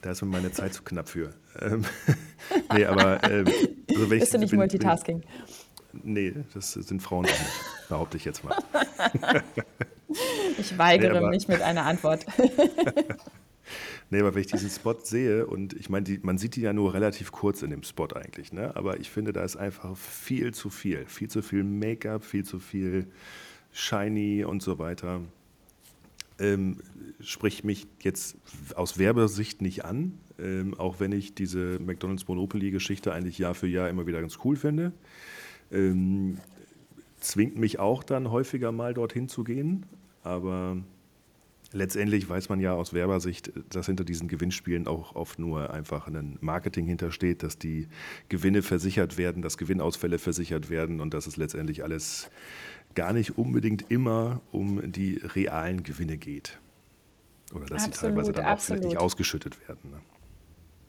[0.00, 1.30] da ist mir meine Zeit zu knapp für.
[1.60, 1.84] Ähm,
[2.74, 3.46] nee, aber ähm,
[3.90, 5.22] also Bist du nicht wenn- Multitasking?
[5.92, 8.56] Wenn, nee, das sind Frauen auch nicht, behaupte ich jetzt mal.
[10.58, 12.26] Ich weigere Nee, aber- mich mit einer Antwort.
[14.10, 16.74] Nee, aber wenn ich diesen Spot sehe und ich meine, die, man sieht die ja
[16.74, 18.76] nur relativ kurz in dem Spot eigentlich, ne?
[18.76, 21.06] aber ich finde, da ist einfach viel zu viel.
[21.06, 23.06] Viel zu viel Make-up, viel zu viel
[23.72, 25.22] Shiny und so weiter.
[26.38, 26.82] Ähm,
[27.20, 28.36] spricht mich jetzt
[28.74, 33.88] aus Werbesicht nicht an, ähm, auch wenn ich diese McDonald's Monopoly-Geschichte eigentlich Jahr für Jahr
[33.88, 34.92] immer wieder ganz cool finde.
[35.70, 36.38] Ähm,
[37.20, 39.86] zwingt mich auch dann häufiger mal dorthin zu gehen,
[40.22, 40.76] aber
[41.72, 46.38] letztendlich weiß man ja aus Werbersicht, dass hinter diesen Gewinnspielen auch oft nur einfach ein
[46.40, 47.88] Marketing hintersteht, dass die
[48.28, 52.30] Gewinne versichert werden, dass Gewinnausfälle versichert werden und dass es letztendlich alles
[52.94, 56.58] gar nicht unbedingt immer um die realen Gewinne geht.
[57.54, 59.04] Oder dass sie Absolut, teilweise dann auch vielleicht nicht absolut.
[59.04, 59.90] ausgeschüttet werden.
[59.90, 60.00] Ne?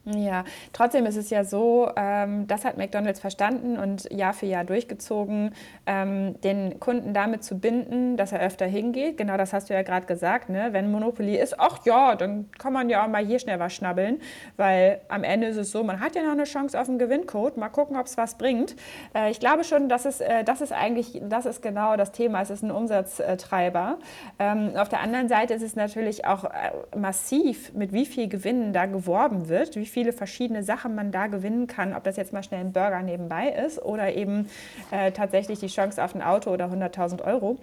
[0.06, 4.64] Ja, trotzdem ist es ja so, ähm, das hat McDonald's verstanden und Jahr für Jahr
[4.64, 5.54] durchgezogen,
[5.86, 9.16] ähm, den Kunden damit zu binden, dass er öfter hingeht.
[9.16, 10.50] Genau das hast du ja gerade gesagt.
[10.50, 10.68] Ne?
[10.72, 14.20] Wenn Monopoly ist, ach ja, dann kann man ja auch mal hier schnell was schnabbeln,
[14.58, 17.56] weil am Ende ist es so, man hat ja noch eine Chance auf einen Gewinncode.
[17.56, 18.76] Mal gucken, ob es was bringt.
[19.14, 22.42] Äh, ich glaube schon, dass es, äh, das ist eigentlich, das ist genau das Thema.
[22.42, 23.98] Es ist ein Umsatztreiber.
[24.38, 26.48] Ähm, auf der anderen Seite ist es natürlich auch äh,
[26.94, 31.68] massiv, mit wie viel Gewinnen da geworben wird, wie viele verschiedene Sachen man da gewinnen
[31.68, 34.50] kann, ob das jetzt mal schnell ein Burger nebenbei ist oder eben
[34.90, 37.58] äh, tatsächlich die Chance auf ein Auto oder 100.000 Euro.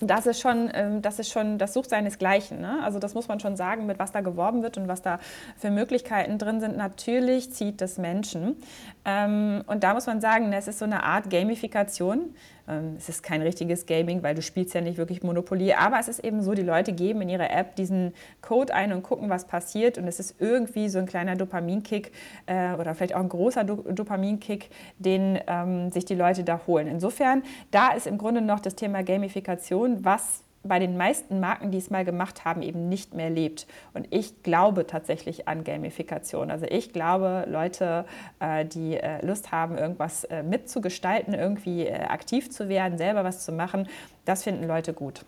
[0.00, 2.60] Das ist schon, ähm, das ist schon, das sucht seinesgleichen.
[2.60, 2.78] Ne?
[2.82, 5.18] Also das muss man schon sagen, mit was da geworben wird und was da
[5.58, 6.76] für Möglichkeiten drin sind.
[6.76, 8.56] Natürlich zieht das Menschen.
[9.04, 12.34] Ähm, und da muss man sagen, es ist so eine Art Gamifikation.
[12.68, 15.72] Ähm, es ist kein richtiges Gaming, weil du spielst ja nicht wirklich Monopoly.
[15.72, 19.02] Aber es ist eben so, die Leute geben in ihre App diesen Code ein und
[19.02, 19.98] gucken, was passiert.
[19.98, 22.12] Und es ist irgendwie so ein kleiner Dopaminkick
[22.46, 26.88] äh, oder vielleicht auch ein großer Do Dopaminkick, den ähm, sich die Leute da holen.
[26.88, 31.78] Insofern, da ist im Grunde noch das Thema Gamifikation, was bei den meisten Marken, die
[31.78, 33.66] es mal gemacht haben, eben nicht mehr lebt.
[33.94, 36.50] Und ich glaube tatsächlich an Gamifikation.
[36.50, 38.04] Also ich glaube, Leute,
[38.40, 43.52] äh, die äh, Lust haben, irgendwas äh, mitzugestalten, irgendwie aktiv zu werden, selber was zu
[43.52, 43.88] machen,
[44.24, 45.24] das finden Leute gut.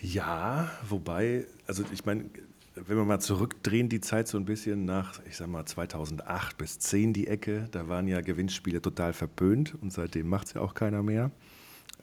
[0.00, 2.26] Ja, wobei, also ich meine,
[2.86, 6.78] wenn wir mal zurückdrehen, die Zeit so ein bisschen nach, ich sag mal, 2008 bis
[6.78, 10.74] 10 die Ecke, da waren ja Gewinnspiele total verpönt und seitdem macht es ja auch
[10.74, 11.30] keiner mehr.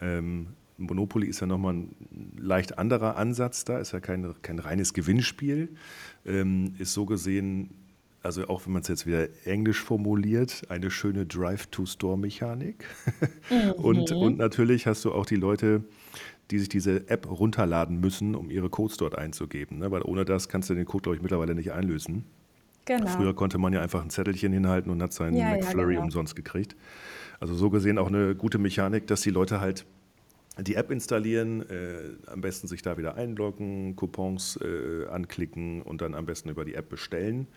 [0.02, 1.96] Ähm, Monopoly ist ja nochmal ein
[2.38, 5.70] leicht anderer Ansatz da, ist ja kein, kein reines Gewinnspiel,
[6.26, 7.70] ähm, ist so gesehen,
[8.22, 12.86] also auch wenn man es jetzt wieder englisch formuliert, eine schöne Drive-to-Store-Mechanik.
[13.78, 15.84] und, und natürlich hast du auch die Leute,
[16.52, 19.80] die sich diese App runterladen müssen, um ihre Codes dort einzugeben.
[19.80, 19.92] Ne?
[19.92, 22.26] Weil ohne das kannst du den Code, glaube ich, mittlerweile nicht einlösen.
[22.86, 23.08] Genau.
[23.08, 26.06] Früher konnte man ja einfach ein Zettelchen hinhalten und hat seinen Ja, ja, McFlurry genau.
[26.06, 26.76] umsonst gekriegt.
[27.40, 29.86] Also so gesehen auch eine gute Mechanik, dass die Leute halt
[30.60, 36.16] die App installieren, äh, am besten sich da wieder einloggen, Coupons äh, anklicken und dann
[36.16, 37.48] am besten über die App bestellen.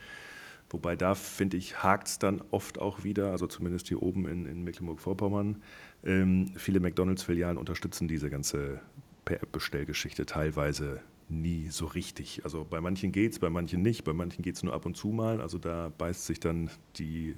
[0.70, 4.44] Wobei da, finde ich, hakt es dann oft auch wieder, also zumindest hier oben in,
[4.46, 5.62] in Mecklenburg-Vorpommern.
[6.04, 8.80] Ähm, viele McDonalds-Filialen unterstützen diese ganze
[9.24, 12.42] Per-App-Bestellgeschichte teilweise nie so richtig.
[12.44, 14.96] Also bei manchen geht es, bei manchen nicht, bei manchen geht es nur ab und
[14.96, 15.40] zu mal.
[15.40, 17.34] Also da beißt sich dann die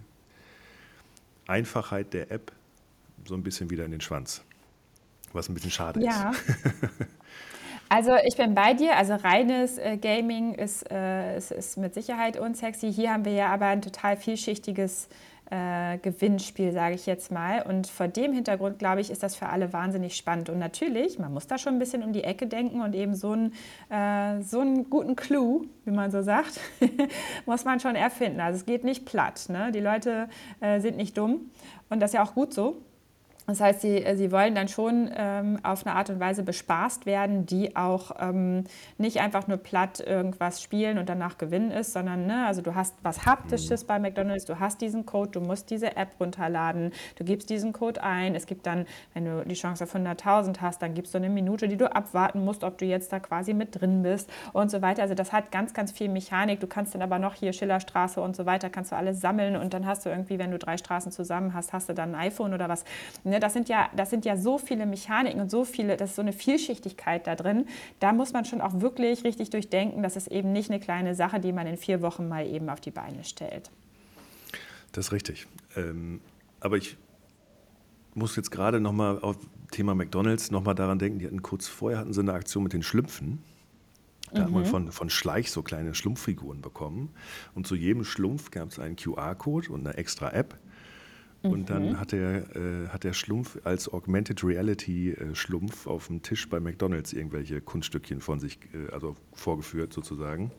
[1.46, 2.52] Einfachheit der App
[3.24, 4.44] so ein bisschen wieder in den Schwanz.
[5.32, 6.30] Was ein bisschen schade Ja.
[6.30, 6.44] ist.
[7.92, 8.96] Also ich bin bei dir.
[8.96, 12.92] Also reines äh, Gaming ist, äh, ist, ist mit Sicherheit unsexy.
[12.92, 15.08] Hier haben wir ja aber ein total vielschichtiges
[15.50, 17.62] äh, Gewinnspiel, sage ich jetzt mal.
[17.62, 20.48] Und vor dem Hintergrund, glaube ich, ist das für alle wahnsinnig spannend.
[20.50, 23.32] Und natürlich, man muss da schon ein bisschen um die Ecke denken und eben so
[23.32, 23.54] einen,
[23.88, 26.60] äh, so einen guten Clou, wie man so sagt,
[27.44, 28.38] muss man schon erfinden.
[28.38, 29.46] Also es geht nicht platt.
[29.48, 29.72] Ne?
[29.72, 30.28] Die Leute
[30.60, 31.50] äh, sind nicht dumm
[31.88, 32.80] und das ist ja auch gut so.
[33.50, 37.04] Das heißt, sie, äh, sie wollen dann schon ähm, auf eine Art und Weise bespaßt
[37.04, 38.64] werden, die auch ähm,
[38.96, 42.94] nicht einfach nur platt irgendwas spielen und danach gewinnen ist, sondern ne, also du hast
[43.02, 47.50] was Haptisches bei McDonalds, du hast diesen Code, du musst diese App runterladen, du gibst
[47.50, 48.36] diesen Code ein.
[48.36, 51.66] Es gibt dann, wenn du die Chance auf 100.000 hast, dann gibst du eine Minute,
[51.66, 55.02] die du abwarten musst, ob du jetzt da quasi mit drin bist und so weiter.
[55.02, 56.60] Also das hat ganz, ganz viel Mechanik.
[56.60, 59.74] Du kannst dann aber noch hier Schillerstraße und so weiter, kannst du alles sammeln und
[59.74, 62.54] dann hast du irgendwie, wenn du drei Straßen zusammen hast, hast du dann ein iPhone
[62.54, 62.84] oder was.
[63.24, 63.39] Ne?
[63.40, 66.22] Das, sind ja, das sind ja so viele Mechaniken und so viele, das ist so
[66.22, 67.66] eine Vielschichtigkeit da drin.
[67.98, 71.40] Da muss man schon auch wirklich richtig durchdenken, dass es eben nicht eine kleine Sache,
[71.40, 73.70] die man in vier Wochen mal eben auf die Beine stellt.
[74.92, 75.46] Das ist richtig.
[75.76, 76.20] Ähm,
[76.60, 76.96] aber ich
[78.14, 79.36] muss jetzt gerade nochmal auf
[79.70, 82.82] Thema McDonalds nochmal daran denken, die hatten kurz vorher hatten sie eine Aktion mit den
[82.82, 83.42] Schlümpfen.
[84.32, 84.44] Da mhm.
[84.44, 84.66] hat man mhm.
[84.66, 87.10] von, von Schleich so kleine Schlumpffiguren bekommen.
[87.54, 90.58] Und zu jedem Schlumpf gab es einen QR-Code und eine extra App.
[91.42, 91.66] Und mhm.
[91.66, 96.48] dann hat der, äh, hat der Schlumpf als Augmented Reality äh, Schlumpf auf dem Tisch
[96.48, 100.50] bei McDonalds irgendwelche Kunststückchen von sich, äh, also vorgeführt sozusagen.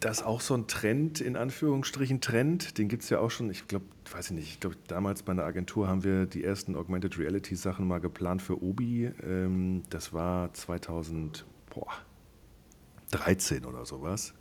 [0.00, 3.48] Das ist auch so ein Trend, in Anführungsstrichen Trend, den gibt es ja auch schon,
[3.50, 6.74] ich glaube, weiß ich nicht, ich glaube, damals bei einer Agentur haben wir die ersten
[6.74, 9.12] Augmented Reality Sachen mal geplant für Obi.
[9.22, 11.92] Ähm, das war 2000, boah,
[13.12, 14.34] 13 oder sowas.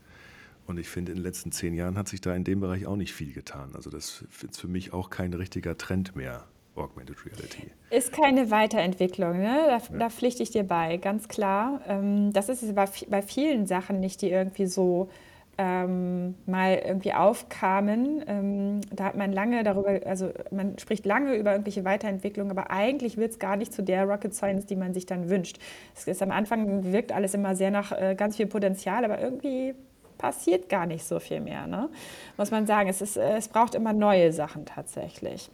[0.67, 2.95] Und ich finde, in den letzten zehn Jahren hat sich da in dem Bereich auch
[2.95, 3.71] nicht viel getan.
[3.73, 6.45] Also das ist für mich auch kein richtiger Trend mehr,
[6.75, 7.71] Augmented Reality.
[7.89, 9.65] Ist keine Weiterentwicklung, ne?
[9.67, 9.99] da, ja.
[9.99, 11.81] da pflichte ich dir bei, ganz klar.
[11.87, 15.09] Ähm, das ist bei, bei vielen Sachen nicht, die irgendwie so
[15.57, 18.23] ähm, mal irgendwie aufkamen.
[18.27, 23.17] Ähm, da hat man lange darüber, also man spricht lange über irgendwelche Weiterentwicklungen, aber eigentlich
[23.17, 25.59] wird es gar nicht zu der Rocket Science, die man sich dann wünscht.
[25.95, 29.75] Es ist am Anfang wirkt alles immer sehr nach äh, ganz viel Potenzial, aber irgendwie
[30.21, 31.89] passiert gar nicht so viel mehr, ne?
[32.37, 32.87] muss man sagen.
[32.89, 35.49] Es, ist, äh, es braucht immer neue Sachen tatsächlich.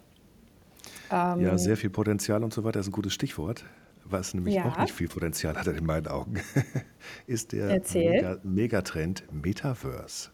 [1.09, 3.63] Ähm, ja, sehr viel Potenzial und so weiter ist ein gutes Stichwort.
[4.03, 4.65] Was nämlich ja.
[4.65, 6.35] auch nicht viel Potenzial hat in meinen Augen,
[7.27, 10.29] ist der Mega Megatrend Metaverse.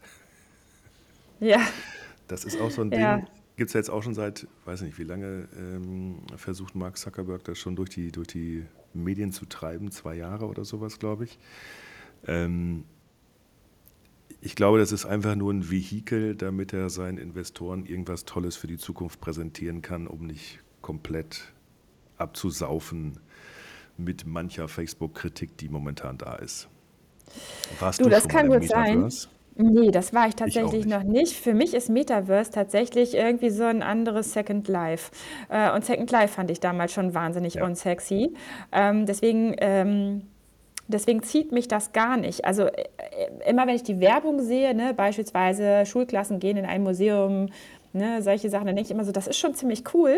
[1.39, 1.59] Ja.
[2.27, 3.17] Das ist auch so ein ja.
[3.17, 6.97] Ding, gibt es ja jetzt auch schon seit, weiß nicht wie lange, ähm, versucht Mark
[6.97, 11.23] Zuckerberg das schon durch die, durch die Medien zu treiben, zwei Jahre oder sowas, glaube
[11.23, 11.39] ich.
[12.27, 12.85] Ähm,
[14.45, 18.67] ich glaube, das ist einfach nur ein Vehikel, damit er seinen Investoren irgendwas Tolles für
[18.67, 21.53] die Zukunft präsentieren kann, um nicht komplett
[22.17, 23.19] abzusaufen
[23.97, 26.67] mit mancher Facebook-Kritik, die momentan da ist.
[27.79, 29.09] Warst du, du das kann gut sein.
[29.55, 30.97] Nee, das war ich tatsächlich ich nicht.
[30.97, 31.33] noch nicht.
[31.33, 35.11] Für mich ist Metaverse tatsächlich irgendwie so ein anderes Second Life.
[35.47, 37.65] Äh, und Second Life fand ich damals schon wahnsinnig ja.
[37.65, 38.33] unsexy.
[38.71, 40.23] Ähm, deswegen ähm,
[40.93, 42.45] Deswegen zieht mich das gar nicht.
[42.45, 42.87] Also äh,
[43.47, 47.49] immer wenn ich die Werbung sehe, ne, beispielsweise Schulklassen gehen in ein Museum,
[47.91, 50.17] ne, solche Sachen, dann denke ich immer so, das ist schon ziemlich cool.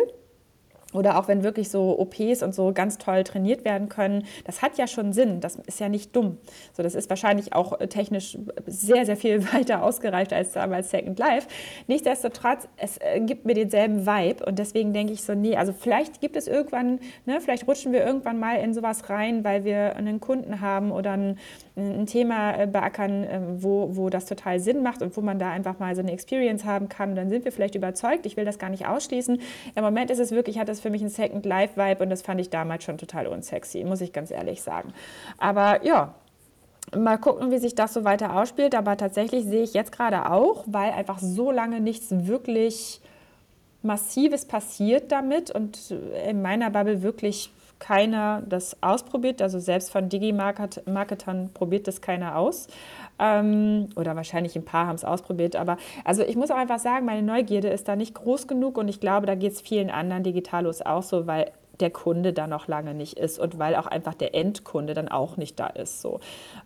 [0.95, 4.77] Oder auch wenn wirklich so OPs und so ganz toll trainiert werden können, das hat
[4.77, 6.37] ja schon Sinn, das ist ja nicht dumm.
[6.73, 11.19] So, das ist wahrscheinlich auch äh, technisch sehr, sehr viel weiter ausgereift als damals Second
[11.19, 11.47] Life.
[11.87, 16.21] Nichtsdestotrotz, es äh, gibt mir denselben Vibe und deswegen denke ich so, nee, also vielleicht
[16.21, 20.19] gibt es irgendwann, ne, vielleicht rutschen wir irgendwann mal in sowas rein, weil wir einen
[20.19, 21.37] Kunden haben oder ein,
[21.75, 25.51] ein Thema äh, beackern, ähm, wo, wo das total Sinn macht und wo man da
[25.51, 27.15] einfach mal so eine Experience haben kann.
[27.15, 28.25] Dann sind wir vielleicht überzeugt.
[28.25, 29.39] Ich will das gar nicht ausschließen.
[29.75, 32.21] Im Moment ist es wirklich, hat es für mich einen Second Life Vibe und das
[32.21, 34.93] fand ich damals schon total unsexy, muss ich ganz ehrlich sagen.
[35.39, 36.13] Aber ja,
[36.95, 38.75] mal gucken, wie sich das so weiter ausspielt.
[38.75, 43.01] Aber tatsächlich sehe ich jetzt gerade auch, weil einfach so lange nichts wirklich
[43.81, 45.91] Massives passiert damit und
[46.27, 49.41] in meiner Bubble wirklich keiner das ausprobiert.
[49.41, 52.67] Also selbst von Digi-Marketern probiert das keiner aus.
[53.17, 55.55] Ähm, oder wahrscheinlich ein paar haben es ausprobiert.
[55.55, 58.87] Aber also ich muss auch einfach sagen, meine Neugierde ist da nicht groß genug und
[58.87, 62.67] ich glaube, da geht es vielen anderen Digitalos auch so, weil der Kunde da noch
[62.67, 66.01] lange nicht ist und weil auch einfach der Endkunde dann auch nicht da ist.
[66.01, 66.19] So.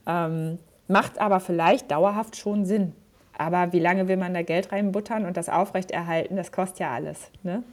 [0.07, 2.93] Ähm, macht aber vielleicht dauerhaft schon Sinn.
[3.37, 6.35] Aber wie lange will man da Geld reinbuttern und das aufrechterhalten?
[6.35, 7.31] Das kostet ja alles.
[7.41, 7.63] Ne?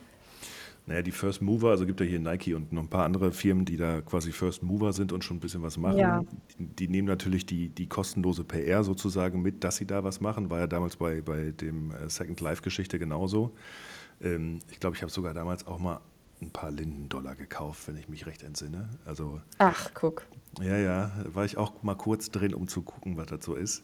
[0.86, 3.64] Naja, die First Mover, also gibt ja hier Nike und noch ein paar andere Firmen,
[3.64, 5.98] die da quasi First Mover sind und schon ein bisschen was machen.
[5.98, 6.24] Ja.
[6.58, 10.48] Die, die, nehmen natürlich die, die kostenlose PR sozusagen mit, dass sie da was machen.
[10.48, 13.52] War ja damals bei, bei dem äh, Second Life-Geschichte genauso.
[14.22, 16.00] Ähm, ich glaube, ich habe sogar damals auch mal
[16.40, 18.88] ein paar Linden-Dollar gekauft, wenn ich mich recht entsinne.
[19.04, 20.26] Also, Ach, guck.
[20.60, 23.82] Ja, ja, war ich auch mal kurz drin, um zu gucken, was das so ist.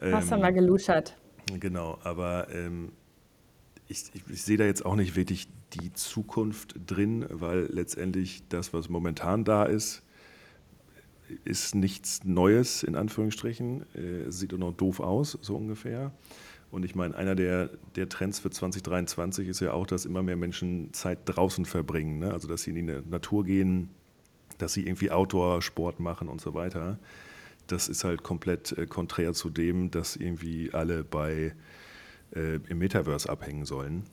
[0.00, 1.14] Hast ähm, du mal geluschert.
[1.60, 2.92] Genau, aber ähm,
[3.86, 8.72] ich, ich, ich sehe da jetzt auch nicht wirklich die Zukunft drin, weil letztendlich das,
[8.72, 10.02] was momentan da ist,
[11.44, 13.82] ist nichts Neues in Anführungsstrichen.
[13.94, 16.12] Äh, sieht auch noch doof aus, so ungefähr.
[16.70, 20.36] Und ich meine, einer der, der Trends für 2023 ist ja auch, dass immer mehr
[20.36, 22.18] Menschen Zeit draußen verbringen.
[22.18, 22.32] Ne?
[22.32, 23.90] Also, dass sie in die Natur gehen,
[24.58, 26.98] dass sie irgendwie Outdoor-Sport machen und so weiter.
[27.66, 31.54] Das ist halt komplett äh, konträr zu dem, dass irgendwie alle bei
[32.34, 34.04] äh, im Metaverse abhängen sollen.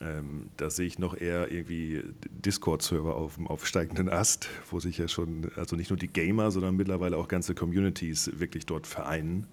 [0.00, 5.08] Ähm, da sehe ich noch eher irgendwie Discord-Server auf dem aufsteigenden Ast, wo sich ja
[5.08, 9.46] schon, also nicht nur die Gamer, sondern mittlerweile auch ganze Communities wirklich dort vereinen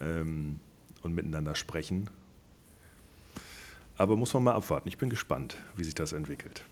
[0.00, 0.60] ähm,
[1.02, 2.08] und miteinander sprechen.
[3.96, 4.88] Aber muss man mal abwarten.
[4.88, 6.64] Ich bin gespannt, wie sich das entwickelt.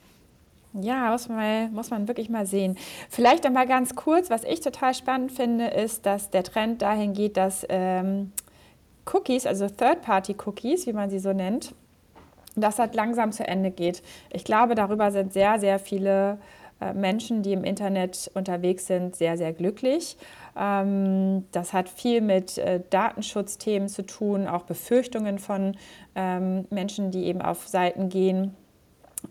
[0.74, 2.78] Ja, muss man, muss man wirklich mal sehen.
[3.10, 7.12] Vielleicht noch mal ganz kurz, was ich total spannend finde, ist, dass der Trend dahin
[7.12, 8.32] geht, dass ähm,
[9.12, 11.74] Cookies, also Third-Party-Cookies, wie man sie so nennt,
[12.56, 14.02] dass das langsam zu Ende geht.
[14.30, 16.38] Ich glaube, darüber sind sehr, sehr viele
[16.80, 20.16] äh, Menschen, die im Internet unterwegs sind, sehr, sehr glücklich.
[20.56, 25.76] Ähm, das hat viel mit äh, Datenschutzthemen zu tun, auch Befürchtungen von
[26.14, 28.54] ähm, Menschen, die eben auf Seiten gehen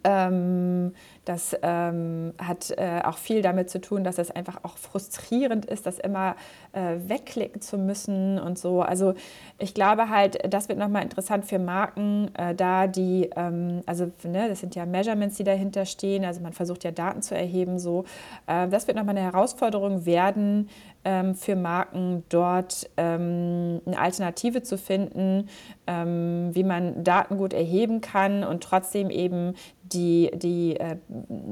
[0.04, 0.94] ähm,
[1.26, 5.86] das ähm, hat äh, auch viel damit zu tun, dass es einfach auch frustrierend ist,
[5.86, 6.36] das immer
[6.74, 8.82] äh, wegklicken zu müssen und so.
[8.82, 9.14] Also
[9.60, 14.50] ich glaube halt, das wird nochmal interessant für Marken, äh, da die, ähm, also ne,
[14.50, 18.06] das sind ja Measurements, die dahinter stehen, also man versucht ja Daten zu erheben, so.
[18.48, 20.70] Äh, das wird nochmal eine Herausforderung werden,
[21.04, 25.50] ähm, für Marken dort ähm, eine Alternative zu finden,
[25.88, 29.56] ähm, wie man Daten gut erheben kann und trotzdem eben
[29.94, 30.98] die, die äh,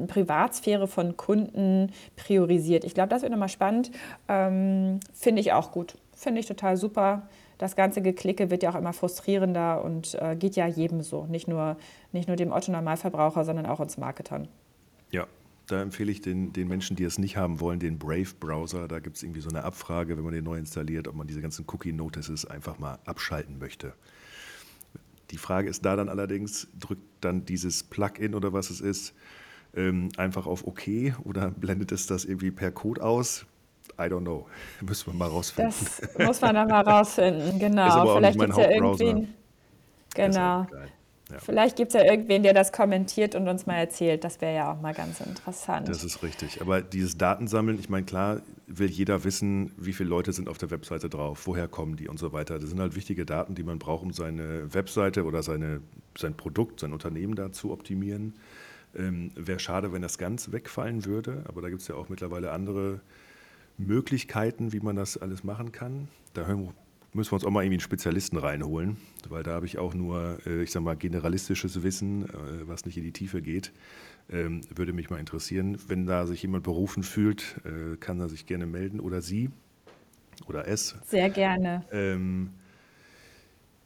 [0.08, 2.84] Privatsphäre von Kunden priorisiert.
[2.84, 3.92] Ich glaube, das wird nochmal spannend.
[4.28, 5.96] Ähm, Finde ich auch gut.
[6.16, 7.28] Finde ich total super.
[7.58, 11.26] Das ganze Geklicke wird ja auch immer frustrierender und äh, geht ja jedem so.
[11.26, 11.78] Nicht nur,
[12.14, 14.48] nicht nur dem Otto-Normalverbraucher, sondern auch uns Marketern.
[15.12, 15.28] Ja,
[15.68, 18.88] da empfehle ich den, den Menschen, die es nicht haben wollen, den Brave-Browser.
[18.88, 21.42] Da gibt es irgendwie so eine Abfrage, wenn man den neu installiert, ob man diese
[21.42, 23.94] ganzen Cookie-Notices einfach mal abschalten möchte.
[25.32, 29.14] Die Frage ist da dann allerdings, drückt dann dieses Plugin oder was es ist,
[29.76, 30.84] ähm, einfach auf OK
[31.24, 33.46] oder blendet es das irgendwie per Code aus?
[33.98, 34.48] I don't know.
[34.82, 35.74] Müssen wir mal rausfinden.
[35.74, 37.88] Das muss man dann mal rausfinden, genau.
[37.88, 39.28] Ist aber auch Vielleicht gibt es ja irgendwie.
[40.16, 40.68] Genau.
[41.32, 41.40] Ja.
[41.40, 44.24] Vielleicht gibt es ja irgendwen, der das kommentiert und uns mal erzählt.
[44.24, 45.88] Das wäre ja auch mal ganz interessant.
[45.88, 46.62] Das ist richtig.
[46.62, 50.72] Aber dieses Datensammeln, ich meine, klar will jeder wissen, wie viele Leute sind auf der
[50.72, 52.60] Webseite drauf, woher kommen die und so weiter.
[52.60, 55.82] Das sind halt wichtige Daten, die man braucht, um seine Webseite oder seine,
[56.18, 58.34] sein Produkt, sein Unternehmen da zu optimieren.
[58.96, 62.52] Ähm, Wäre schade, wenn das ganz wegfallen würde, aber da gibt es ja auch mittlerweile
[62.52, 63.02] andere
[63.78, 66.08] Möglichkeiten, wie man das alles machen kann.
[66.34, 66.70] Da hören
[67.14, 68.98] müssen wir uns auch mal irgendwie einen Spezialisten reinholen,
[69.30, 72.98] weil da habe ich auch nur, äh, ich sag mal, generalistisches Wissen, äh, was nicht
[72.98, 73.72] in die Tiefe geht.
[74.32, 75.78] Ähm, würde mich mal interessieren.
[75.88, 79.50] Wenn da sich jemand berufen fühlt, äh, kann er sich gerne melden oder sie
[80.48, 80.96] oder es.
[81.08, 81.84] Sehr gerne.
[81.92, 82.52] Ähm,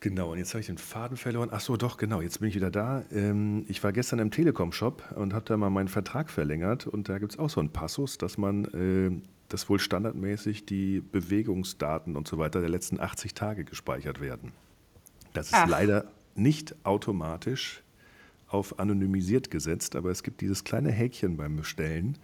[0.01, 1.49] genau, und jetzt habe ich den Faden verloren.
[1.51, 3.03] Ach so, doch, genau, jetzt bin ich wieder da.
[3.13, 7.19] Ähm, ich war gestern im Telekom-Shop und habe da mal meinen Vertrag verlängert und da
[7.19, 8.65] gibt es auch so einen Passus, dass man
[9.49, 14.51] dass wohl standardmäßig die Bewegungsdaten und so weiter der letzten 80 Tage gespeichert werden.
[15.33, 15.67] Das ist Ach.
[15.67, 17.83] leider nicht automatisch
[18.47, 22.17] auf anonymisiert gesetzt, aber es gibt dieses kleine Häkchen beim Bestellen,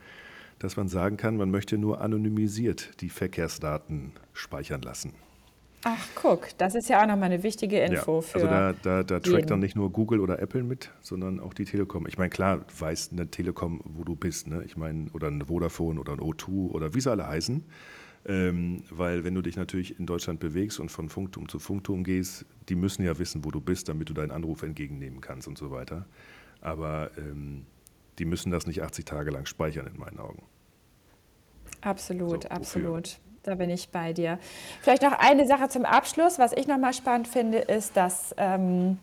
[0.60, 5.13] dass man sagen kann, man möchte nur anonymisiert die Verkehrsdaten speichern lassen.
[5.83, 8.35] Ach, guck, das ist ja auch nochmal eine wichtige Info ja, für.
[8.35, 11.63] Also da, da, da trackt dann nicht nur Google oder Apple mit, sondern auch die
[11.63, 12.05] Telekom.
[12.05, 14.61] Ich meine, klar, weiß eine Telekom, wo du bist, ne?
[14.65, 17.63] Ich meine, oder ein Vodafone oder ein O2 oder wie sie alle heißen.
[18.25, 22.45] Ähm, weil wenn du dich natürlich in Deutschland bewegst und von Funkturm zu Funkturm gehst,
[22.67, 25.71] die müssen ja wissen, wo du bist, damit du deinen Anruf entgegennehmen kannst und so
[25.71, 26.05] weiter.
[26.59, 27.65] Aber ähm,
[28.19, 30.43] die müssen das nicht 80 Tage lang speichern, in meinen Augen.
[31.79, 33.19] Absolut, so, absolut.
[33.49, 34.38] Da bin ich bei dir.
[34.79, 36.38] Vielleicht noch eine Sache zum Abschluss.
[36.38, 38.99] Was ich nochmal spannend finde, ist, dass ähm,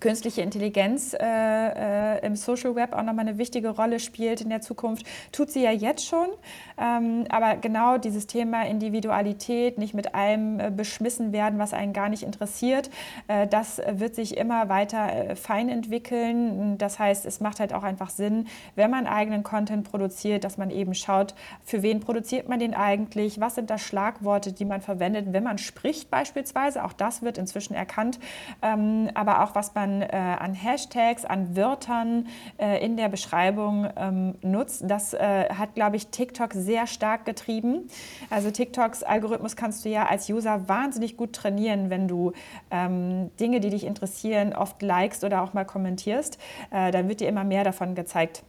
[0.00, 4.60] künstliche Intelligenz äh, äh, im Social Web auch nochmal eine wichtige Rolle spielt in der
[4.60, 5.06] Zukunft.
[5.32, 6.28] Tut sie ja jetzt schon.
[6.76, 12.08] Ähm, aber genau dieses Thema Individualität, nicht mit allem äh, beschmissen werden, was einen gar
[12.08, 12.90] nicht interessiert,
[13.28, 16.76] äh, das wird sich immer weiter äh, fein entwickeln.
[16.78, 20.70] Das heißt, es macht halt auch einfach Sinn, wenn man eigenen Content produziert, dass man
[20.70, 25.32] eben schaut, für wen produziert man den eigentlich, was sind da Schlagworte, die man verwendet,
[25.32, 26.84] wenn man spricht beispielsweise.
[26.84, 28.18] Auch das wird inzwischen erkannt.
[28.60, 34.34] Ähm, aber auch was man äh, an Hashtags, an Wörtern äh, in der Beschreibung ähm,
[34.42, 37.88] nutzt, das äh, hat, glaube ich, TikTok sehr stark getrieben.
[38.30, 42.32] Also TikToks Algorithmus kannst du ja als User wahnsinnig gut trainieren, wenn du
[42.70, 46.38] ähm, Dinge, die dich interessieren, oft likest oder auch mal kommentierst.
[46.70, 48.44] Äh, dann wird dir immer mehr davon gezeigt.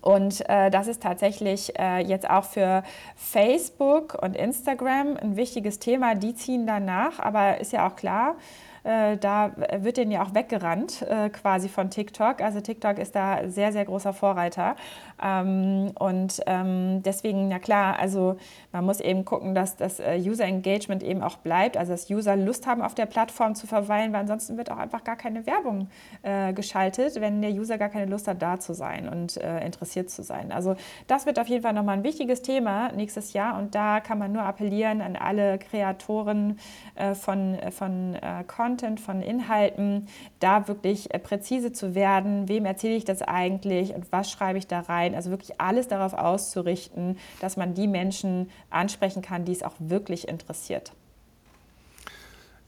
[0.00, 2.82] Und äh, das ist tatsächlich äh, jetzt auch für
[3.16, 6.14] Facebook und Instagram ein wichtiges Thema.
[6.14, 8.36] Die ziehen danach, aber ist ja auch klar,
[8.84, 12.40] äh, da wird denen ja auch weggerannt äh, quasi von TikTok.
[12.40, 14.76] Also TikTok ist da sehr, sehr großer Vorreiter.
[15.22, 18.36] Ähm, und ähm, deswegen, na klar, also
[18.72, 22.36] man muss eben gucken, dass das äh, User Engagement eben auch bleibt, also dass User
[22.36, 25.88] Lust haben, auf der Plattform zu verweilen, weil ansonsten wird auch einfach gar keine Werbung
[26.22, 30.10] äh, geschaltet, wenn der User gar keine Lust hat, da zu sein und äh, interessiert
[30.10, 30.52] zu sein.
[30.52, 30.76] Also
[31.06, 34.32] das wird auf jeden Fall nochmal ein wichtiges Thema nächstes Jahr und da kann man
[34.32, 36.58] nur appellieren an alle Kreatoren
[36.94, 38.16] äh, von, von
[38.46, 40.06] Content Content, von Inhalten,
[40.38, 44.66] da wirklich äh, präzise zu werden, wem erzähle ich das eigentlich und was schreibe ich
[44.66, 45.09] da rein.
[45.14, 50.28] Also wirklich alles darauf auszurichten, dass man die Menschen ansprechen kann, die es auch wirklich
[50.28, 50.92] interessiert.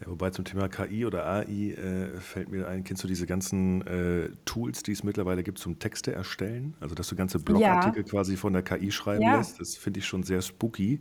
[0.02, 3.86] Ja, wobei zum Thema KI oder AI äh, fällt mir ein, kennst du diese ganzen
[3.86, 6.74] äh, Tools, die es mittlerweile gibt zum Texte erstellen?
[6.80, 8.08] Also, dass du ganze Blogartikel ja.
[8.08, 9.36] quasi von der KI schreiben ja.
[9.36, 9.60] lässt.
[9.60, 11.00] Das finde ich schon sehr spooky.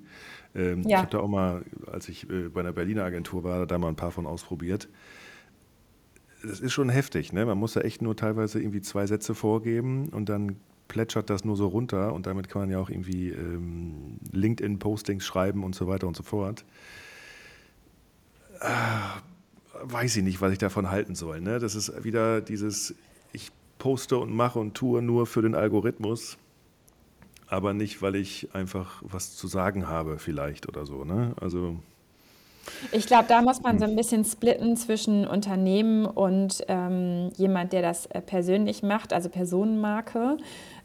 [0.54, 0.84] Ähm.
[0.86, 3.88] Ich habe da auch mal, als ich äh, bei einer Berliner Agentur war, da mal
[3.88, 4.88] ein paar von ausprobiert.
[6.44, 7.46] Das ist schon heftig, ne?
[7.46, 10.58] Man muss da echt nur teilweise irgendwie zwei Sätze vorgeben und dann
[10.92, 15.64] plätschert das nur so runter und damit kann man ja auch irgendwie ähm, LinkedIn-Postings schreiben
[15.64, 16.66] und so weiter und so fort
[18.62, 18.70] äh,
[19.84, 21.42] weiß ich nicht, was ich davon halten soll.
[21.42, 21.60] Ne?
[21.60, 22.96] Das ist wieder dieses,
[23.34, 26.38] ich poste und mache und tue nur für den Algorithmus,
[27.48, 31.04] aber nicht, weil ich einfach was zu sagen habe vielleicht oder so.
[31.04, 31.34] Ne?
[31.42, 31.80] Also
[32.92, 37.82] ich glaube, da muss man so ein bisschen splitten zwischen Unternehmen und ähm, jemand, der
[37.82, 40.38] das äh, persönlich macht, also Personenmarke.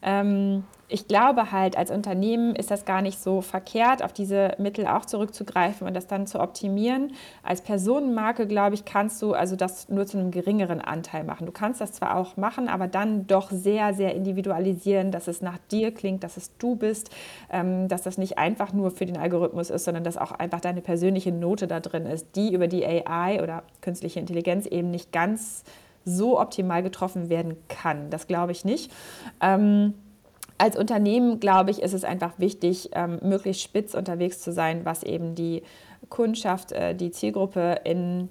[0.03, 4.87] Ähm, ich glaube halt, als Unternehmen ist das gar nicht so verkehrt, auf diese Mittel
[4.87, 7.12] auch zurückzugreifen und das dann zu optimieren.
[7.43, 11.47] Als Personenmarke, glaube ich, kannst du also das nur zu einem geringeren Anteil machen.
[11.47, 15.59] Du kannst das zwar auch machen, aber dann doch sehr, sehr individualisieren, dass es nach
[15.72, 17.11] dir klingt, dass es du bist,
[17.51, 20.82] ähm, dass das nicht einfach nur für den Algorithmus ist, sondern dass auch einfach deine
[20.82, 25.64] persönliche Note da drin ist, die über die AI oder künstliche Intelligenz eben nicht ganz
[26.05, 28.11] so optimal getroffen werden kann.
[28.11, 28.93] Das glaube ich nicht.
[29.41, 29.95] Ähm,
[30.59, 35.02] als Unternehmen, glaube ich, ist es einfach wichtig, ähm, möglichst spitz unterwegs zu sein, was
[35.02, 35.62] eben die
[36.09, 38.28] Kundschaft, äh, die Zielgruppe in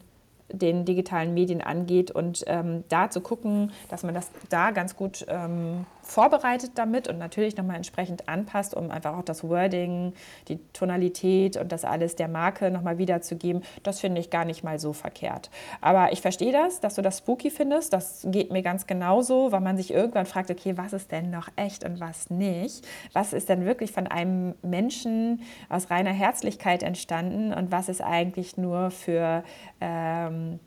[0.51, 5.25] den digitalen Medien angeht und ähm, da zu gucken, dass man das da ganz gut
[5.27, 10.13] ähm, vorbereitet damit und natürlich nochmal entsprechend anpasst, um einfach auch das Wording,
[10.47, 13.63] die Tonalität und das alles der Marke nochmal wiederzugeben.
[13.83, 15.49] Das finde ich gar nicht mal so verkehrt.
[15.81, 17.91] Aber ich verstehe das, dass du das spooky findest.
[17.91, 21.49] Das geht mir ganz genauso, weil man sich irgendwann fragt, okay, was ist denn noch
[21.55, 22.85] echt und was nicht?
[23.13, 28.57] Was ist denn wirklich von einem Menschen aus reiner Herzlichkeit entstanden und was ist eigentlich
[28.57, 29.43] nur für
[29.81, 30.59] ähm,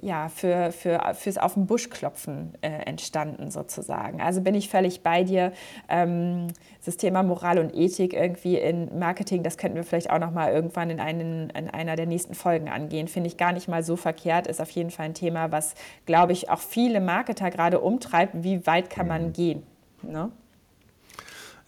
[0.00, 4.20] ja, für, für, fürs Auf den Busch klopfen äh, entstanden sozusagen.
[4.20, 5.52] Also bin ich völlig bei dir.
[5.88, 6.48] Ähm,
[6.84, 10.52] das Thema Moral und Ethik irgendwie in Marketing, das könnten wir vielleicht auch noch mal
[10.52, 13.08] irgendwann in, einen, in einer der nächsten Folgen angehen.
[13.08, 14.46] Finde ich gar nicht mal so verkehrt.
[14.46, 15.74] Ist auf jeden Fall ein Thema, was,
[16.06, 18.32] glaube ich, auch viele Marketer gerade umtreibt.
[18.42, 19.32] Wie weit kann man mhm.
[19.32, 19.62] gehen?
[20.02, 20.30] Ne?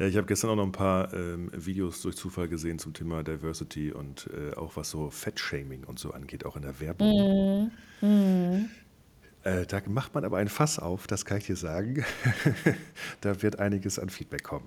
[0.00, 3.22] Ja, ich habe gestern auch noch ein paar ähm, Videos durch Zufall gesehen zum Thema
[3.22, 7.70] Diversity und äh, auch was so Fettshaming und so angeht, auch in der Werbung.
[8.00, 8.06] Mm.
[8.06, 8.70] Mm.
[9.44, 12.02] Äh, da macht man aber ein Fass auf, das kann ich dir sagen.
[13.20, 14.66] da wird einiges an Feedback kommen.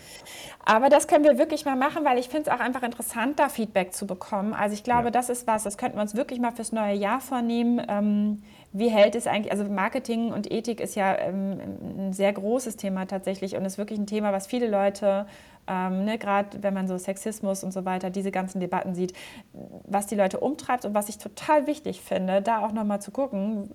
[0.64, 3.50] aber das können wir wirklich mal machen, weil ich finde es auch einfach interessant, da
[3.50, 4.54] Feedback zu bekommen.
[4.54, 5.10] Also ich glaube, ja.
[5.10, 7.84] das ist was, das könnten wir uns wirklich mal fürs neue Jahr vornehmen.
[7.88, 8.42] Ähm,
[8.72, 11.60] wie hält es eigentlich, also Marketing und Ethik ist ja ähm,
[11.98, 15.26] ein sehr großes Thema tatsächlich und ist wirklich ein Thema, was viele Leute,
[15.66, 19.12] ähm, ne, gerade wenn man so Sexismus und so weiter, diese ganzen Debatten sieht,
[19.52, 23.70] was die Leute umtreibt und was ich total wichtig finde, da auch nochmal zu gucken,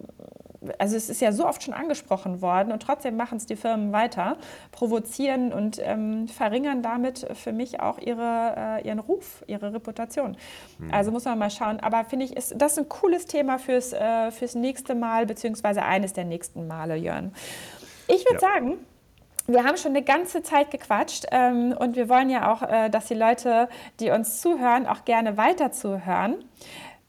[0.79, 3.91] also es ist ja so oft schon angesprochen worden und trotzdem machen es die Firmen
[3.91, 4.37] weiter,
[4.71, 10.37] provozieren und ähm, verringern damit für mich auch ihre, äh, ihren Ruf, ihre Reputation.
[10.79, 10.93] Mhm.
[10.93, 11.79] Also muss man mal schauen.
[11.79, 15.83] Aber finde ich, ist das ist ein cooles Thema fürs, äh, fürs nächste Mal, beziehungsweise
[15.83, 17.33] eines der nächsten Male, Jörn.
[18.07, 18.39] Ich würde ja.
[18.39, 18.77] sagen,
[19.47, 23.05] wir haben schon eine ganze Zeit gequatscht ähm, und wir wollen ja auch, äh, dass
[23.05, 23.69] die Leute,
[23.99, 26.35] die uns zuhören, auch gerne weiter zuhören.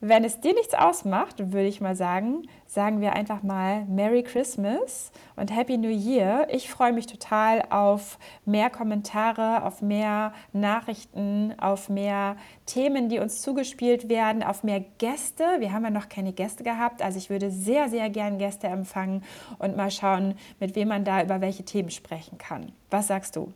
[0.00, 5.10] Wenn es dir nichts ausmacht, würde ich mal sagen, sagen wir einfach mal Merry Christmas
[5.36, 6.46] und Happy New Year.
[6.52, 13.40] Ich freue mich total auf mehr Kommentare, auf mehr Nachrichten, auf mehr Themen, die uns
[13.40, 15.44] zugespielt werden, auf mehr Gäste.
[15.60, 19.24] Wir haben ja noch keine Gäste gehabt, also ich würde sehr, sehr gern Gäste empfangen
[19.58, 22.72] und mal schauen, mit wem man da über welche Themen sprechen kann.
[22.90, 23.50] Was sagst du?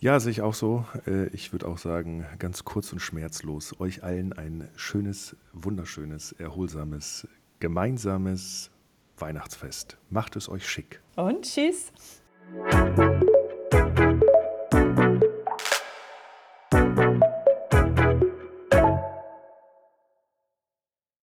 [0.00, 0.84] Ja, sehe ich auch so.
[1.06, 7.26] Äh, ich würde auch sagen, ganz kurz und schmerzlos, euch allen ein schönes, wunderschönes, erholsames,
[7.64, 8.70] gemeinsames
[9.16, 9.96] Weihnachtsfest.
[10.10, 11.00] Macht es euch schick.
[11.16, 11.92] Und tschüss.